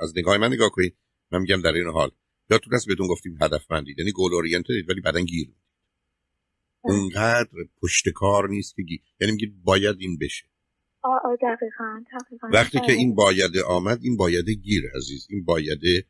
از 0.00 0.12
نگاه 0.16 0.38
من 0.38 0.48
نگاه 0.48 0.70
کنید. 0.70 0.96
من 1.32 1.40
میگم 1.40 1.60
در 1.64 1.72
این 1.72 1.86
حال. 1.86 2.10
یادتون 2.50 2.74
هست 2.74 2.88
بهتون 2.88 3.06
گفتیم 3.06 3.38
هدفمندید. 3.42 3.98
یعنی 3.98 4.12
گول 4.12 4.34
اورینتد 4.34 4.70
ولی 4.88 5.00
بعدن 5.00 5.24
گیر. 5.24 5.48
اونقدر 6.82 7.50
پشت 7.82 8.08
کار 8.08 8.48
نیست 8.48 8.76
که 8.76 8.82
یعنی 9.20 9.32
میگید 9.32 9.62
باید 9.64 9.96
این 10.00 10.18
بشه. 10.18 10.44
دقیقا, 11.42 12.04
دقیقا. 12.12 12.48
وقتی 12.52 12.80
که 12.86 12.92
این 12.92 13.14
بایده 13.14 13.62
آمد 13.64 13.98
این 14.02 14.16
بایده 14.16 14.54
گیر 14.54 14.82
عزیز. 14.96 15.26
این 15.30 15.44
بایده 15.44 16.04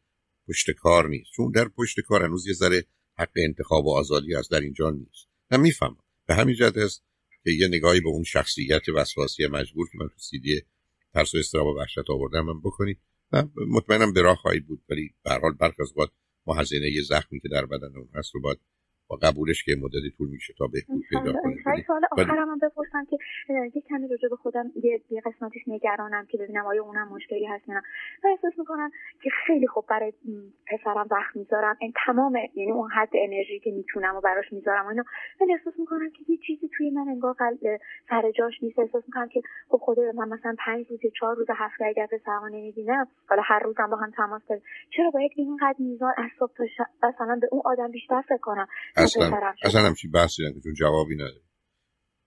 پشت 0.49 0.71
کار 0.71 1.09
نیست. 1.09 1.31
چون 1.37 1.51
در 1.51 1.69
پشت 1.69 2.01
کار 2.01 2.23
هنوز 2.23 2.47
یه 2.47 2.53
ذره 2.53 2.85
حق 3.19 3.33
انتخاب 3.37 3.87
و 3.87 3.91
آزادی 3.91 4.35
هست 4.35 4.51
در 4.51 4.61
اینجا 4.61 4.91
نیست. 4.91 5.29
من 5.51 5.61
می‌فهمم. 5.61 5.97
به 6.27 6.35
همین 6.35 6.55
جهت 6.55 6.77
است 6.77 7.05
که 7.45 7.51
یه 7.51 7.69
نگاهی 7.69 8.01
به 8.01 8.09
اون 8.09 8.25
شخصیت 8.25 8.89
وسواسی 8.89 9.47
مجبور 9.47 9.89
که 9.93 9.99
من 9.99 10.09
تو 10.09 10.19
سیدی 10.19 10.63
ترس 11.15 11.35
و 11.35 11.39
استراب 11.39 11.67
و 11.67 11.79
وحشت 11.79 12.11
آوردم 12.11 12.41
من 12.41 12.61
بکنید. 12.61 12.99
و 13.33 13.45
مطمئنم 13.69 14.13
به 14.13 14.23
راه 14.23 14.37
خواهید 14.37 14.67
بود. 14.67 14.83
ولی 14.91 15.15
به 15.25 15.31
حال 15.31 15.53
برخ 15.53 15.75
از 15.81 15.93
وقت 15.97 16.73
یه 16.73 17.03
زخمی 17.03 17.41
که 17.41 17.49
در 17.49 17.67
بدن 17.67 17.97
اون 17.97 18.09
هست 18.15 18.35
رو 18.35 18.41
باید 18.41 18.59
با 19.09 19.17
قبولش 19.23 19.65
که 19.65 19.73
مدتی 19.83 20.11
طول 20.19 20.29
میشه 20.29 20.55
تا 20.59 20.67
بهبود 20.67 21.03
پیدا 21.11 21.33
کنه 21.43 21.83
سوال 21.87 22.03
آخرم 22.13 22.49
هم 22.49 22.59
بپرسم 22.59 23.05
که 23.11 23.19
یه 23.49 23.83
کمی 23.89 24.09
راجع 24.09 24.29
به 24.29 24.37
خودم 24.37 24.73
یه, 25.11 25.21
قسمتیش 25.27 25.63
نگرانم 25.67 26.27
که 26.27 26.39
ببینم 26.39 26.67
آیا 26.67 26.83
اونم 26.83 27.09
مشکلی 27.09 27.47
هست 27.47 27.69
نه. 27.69 27.83
من 28.25 28.31
احساس 28.31 28.59
می‌کنم 28.59 28.91
که 29.23 29.31
خیلی 29.47 29.67
خوب 29.67 29.85
برای 29.89 30.13
پسرم 30.67 31.07
وقت 31.11 31.37
می‌ذارم. 31.37 31.77
این 31.81 31.93
تمام 32.07 32.37
یعنی 32.55 32.73
اون 32.73 32.91
حد 32.91 33.09
انرژی 33.15 33.61
که 33.61 33.71
می‌تونم 33.71 34.17
و 34.17 34.21
براش 34.21 34.53
می‌ذارم 34.53 34.85
و 34.87 34.89
اینا. 34.89 35.05
من 35.41 35.47
احساس 35.51 35.75
می‌کنم 35.79 36.11
که 36.11 36.33
یه 36.33 36.39
چیزی 36.47 36.71
توی 36.77 36.91
من 36.91 37.09
انگار 37.09 37.37
سر 38.09 38.31
جاش 38.31 38.63
نیست. 38.63 38.79
احساس 38.79 39.03
می‌کنم 39.07 39.29
که 39.29 39.43
خب 39.69 39.79
خدا 39.83 40.03
من 40.15 40.29
مثلا 40.29 40.55
پنج 40.59 40.87
روز 40.91 41.01
چهار 41.21 41.37
روز 41.37 41.47
هفته 41.57 41.85
اگر 41.85 42.07
پسرمو 42.07 42.49
نمی‌بینم 42.49 43.07
حالا 43.29 43.43
هر 43.45 43.59
روزم 43.59 43.91
با 43.91 43.97
هم 43.97 44.11
تماس 44.11 44.43
داریم. 44.49 44.65
چرا 44.97 45.11
باید 45.11 45.33
اینقدر 45.37 45.77
میزان 45.79 46.13
صبح 46.39 46.53
تا 46.57 46.65
مثلا 47.09 47.39
به 47.41 47.49
اون 47.53 47.63
آدم 47.65 47.91
بیشتر 47.91 48.23
فکر 48.29 48.37
کنم؟ 48.37 48.69
اصلا 49.03 49.41
اصلا 49.63 49.87
همچین 49.87 50.11
بحثی 50.11 50.43
نکنید 50.43 50.63
چون 50.63 50.75
جوابی 50.75 51.15
نداره. 51.15 51.43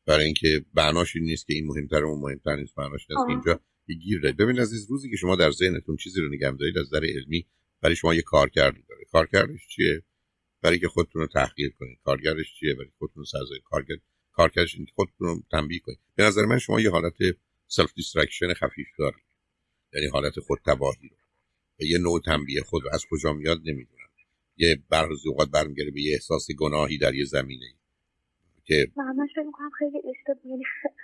برای 0.05 0.25
اینکه 0.25 0.65
بناش 0.73 1.15
این 1.15 1.25
نیست 1.25 1.47
که 1.47 1.53
این 1.53 1.67
مهمتر 1.67 2.03
اون 2.03 2.21
مهمتر 2.21 2.55
نیست 2.55 2.75
بناش 2.75 3.09
نیست 3.09 3.21
که 3.27 3.31
اینجا 3.31 3.59
یه 3.87 3.95
گیر 3.95 4.21
دارید 4.21 4.37
ببین 4.37 4.59
از 4.59 4.89
روزی 4.89 5.09
که 5.09 5.15
شما 5.15 5.35
در 5.35 5.51
ذهنتون 5.51 5.95
چیزی 5.97 6.21
رو 6.21 6.29
نگم 6.33 6.57
دارید 6.57 6.77
از 6.77 6.85
نظر 6.85 7.05
علمی 7.05 7.47
برای 7.81 7.95
شما 7.95 8.15
یه 8.15 8.21
کار 8.21 8.49
کردی 8.49 8.83
داره. 8.89 9.03
کارکردش 9.11 9.67
چیه؟ 9.67 10.03
برای 10.61 10.79
که 10.79 10.87
خودتون 10.87 11.21
رو 11.21 11.27
تحقیر 11.27 11.73
کنید. 11.79 11.99
کارگرش 12.03 12.53
چیه؟ 12.59 12.73
برای 12.73 12.89
خودتون 12.97 13.21
رو 13.21 13.25
سرزایی 13.25 13.61
کارگر 13.63 13.95
کارکردش 14.31 14.75
اینکه 14.75 14.91
خودتون 14.95 15.27
رو 15.27 15.43
تنبیه 15.51 15.79
کنید. 15.79 15.99
به 16.15 16.23
نظر 16.23 16.45
من 16.45 16.59
شما 16.59 16.81
یه 16.81 16.91
حالت 16.91 17.13
self 17.67 17.93
destruction 17.95 18.53
خفیف 18.53 18.87
دارید 18.99 19.23
یعنی 19.93 20.07
حالت 20.07 20.39
خود 20.39 20.59
تباهی 20.65 21.09
رو 21.09 21.17
یه 21.79 21.97
نوع 21.97 22.21
تنبیه 22.25 22.61
خود 22.61 22.83
رو 22.83 22.89
از 22.93 23.05
کجا 23.09 23.33
میاد 23.33 23.57
نمی‌دونم. 23.65 24.04
یه 24.57 24.77
بعضی 24.89 25.29
اوقات 25.29 25.49
برمیگره 25.49 25.91
به 25.91 26.01
یه 26.01 26.13
احساس 26.13 26.47
گناهی 26.59 26.97
در 26.97 27.13
یه 27.13 27.25
زمینه. 27.25 27.65
که 28.67 28.87
من 28.97 29.27
فکر 29.27 29.41
می‌کنم 29.41 29.69
خیلی 29.79 29.97
اشتباه 29.97 30.51
یعنی 30.51 30.63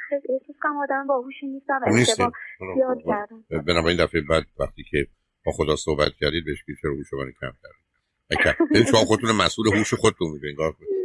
خیلی 0.09 0.33
احساس 0.33 0.55
کنم 0.61 0.77
آدم 0.77 1.07
باهوشی 1.07 1.47
نیستم 1.47 1.79
اشتباه 1.87 2.31
زیاد 2.75 2.97
کردم. 3.05 3.43
بنابراین 3.67 3.97
دفعه 3.97 4.21
بعد 4.21 4.43
وقتی 4.59 4.83
که 4.83 5.07
با 5.45 5.51
خدا 5.51 5.75
صحبت 5.75 6.11
کردید 6.19 6.45
بهش 6.45 6.63
که 6.65 6.73
چرا 6.81 6.91
هوش 6.91 7.13
من 7.13 7.31
کم 7.41 7.53
کردید 7.63 8.75
یعنی 8.75 8.87
شما 8.87 8.99
خودتون 8.99 9.31
مسئول 9.31 9.67
هوش 9.75 9.93
خودتون 9.93 10.31
می‌دونید 10.31 10.59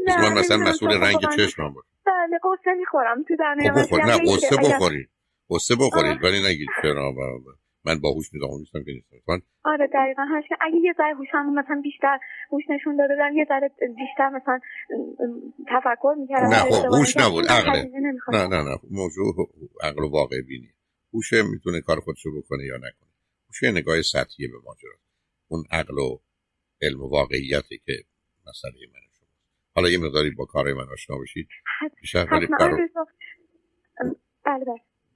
من 0.06 0.38
مثلا 0.38 0.56
مسئول 0.56 0.90
رنگ 0.90 1.16
چشمم 1.37 1.74
باشه. 1.74 1.88
بله 2.06 2.38
قصه 2.44 2.74
می‌خورم 2.78 3.22
تو 3.22 3.37
خب 3.74 3.80
بخور 3.80 4.04
نه 4.04 4.18
قصه 4.18 4.56
بخورید. 4.56 5.09
قصه 5.50 5.76
بخورید 5.76 6.24
ولی 6.24 6.42
نگید 6.42 6.68
چرا 6.82 7.14
من 7.87 8.01
باهوش 8.01 8.35
نیستم 8.35 8.59
نیستم 8.59 8.85
که 8.85 8.92
نیستم. 8.92 9.42
آره 9.64 9.87
دقیقا. 9.87 10.22
هش 10.22 10.44
اگه 10.61 10.77
یه 10.77 10.94
ذره 10.99 11.14
هوشم 11.14 11.55
مثلا 11.55 11.81
بیشتر 11.83 12.18
هوش 12.53 12.64
نشون 12.70 12.96
داده 12.96 13.14
بودم 13.14 13.37
یه 13.37 13.46
ذره 13.49 13.68
بیشتر 13.79 14.29
مثلا 14.29 14.61
تفکر 15.68 16.14
می‌کردم 16.18 16.46
نه 16.46 16.57
خب 16.57 16.94
هوش 16.94 17.16
نبود 17.16 17.46
عقل. 17.46 17.88
نه 18.33 18.46
نه 18.46 18.62
نه. 18.62 18.79
موضوع 18.90 19.35
عقل 19.83 20.03
و 20.03 20.11
واقع 20.11 20.40
بینی. 20.40 20.70
هوش 21.14 21.33
می‌تونه 21.33 21.81
کار 21.81 22.01
خودشو 22.01 22.38
بکنه 22.38 22.64
یا 22.64 22.77
نکنه. 22.77 23.11
هوش 23.49 23.62
یه 23.62 23.70
نگاه 23.70 24.03
سطحی 24.03 24.49
به 24.49 24.59
ماجرا 24.64 24.92
اون 25.49 25.64
عقل 25.70 25.99
و 25.99 26.18
علم 26.83 27.03
و 27.03 27.09
واقعیتی 27.09 27.79
که 27.87 27.92
مسئله 28.49 28.87
من 28.94 29.01
شما 29.18 29.29
حالا 29.75 29.88
یه 29.88 29.99
مقداری 29.99 30.31
با 30.31 30.44
کار 30.44 30.72
من 30.72 30.87
آشنا 30.92 31.18
بشید. 31.18 31.49
بیشتر 32.01 32.29
ولی 32.33 32.46
بله 34.44 34.64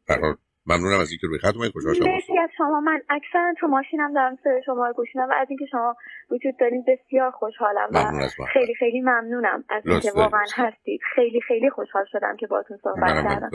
بله. 0.09 0.37
ممنونم 0.73 1.01
از 1.05 1.11
اینکه 1.11 1.27
روی 1.27 1.39
خط 1.39 1.55
اومدید. 1.57 1.73
خوشحال 1.73 1.95
شدم 1.95 2.13
مرسی 2.13 2.39
از 2.39 2.51
شما. 2.57 2.81
من 2.81 3.01
اکثرا 3.11 3.55
تو 3.61 3.67
ماشینم 3.67 4.15
دارم 4.15 4.37
سر 4.45 4.61
شما 4.67 4.87
رو 4.87 4.93
گوش 4.93 5.09
و 5.17 5.21
از 5.41 5.47
اینکه 5.51 5.67
شما 5.71 5.97
وجود 6.31 6.55
دارین 6.61 6.85
بسیار 6.89 7.31
خوشحالم 7.31 7.89
و 7.93 7.99
خیلی 8.53 8.75
خیلی 8.75 9.01
ممنونم 9.01 9.65
از 9.71 9.83
اینکه 9.87 10.11
واقعا 10.15 10.45
هستید. 10.55 11.01
خیلی 11.15 11.41
خیلی 11.41 11.71
خوشحال 11.71 12.05
شدم 12.13 12.37
که 12.37 12.47
باتون 12.47 12.77
صحبت 12.77 13.13
کردم. 13.25 13.51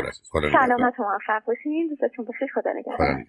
سلامت 0.51 0.99
و 0.99 1.03
موفق 1.03 1.45
باشین. 1.47 1.89
روزتون 1.89 2.25
بخیر. 2.25 2.47
خدا 2.55 2.71
نگهدار. 2.73 3.25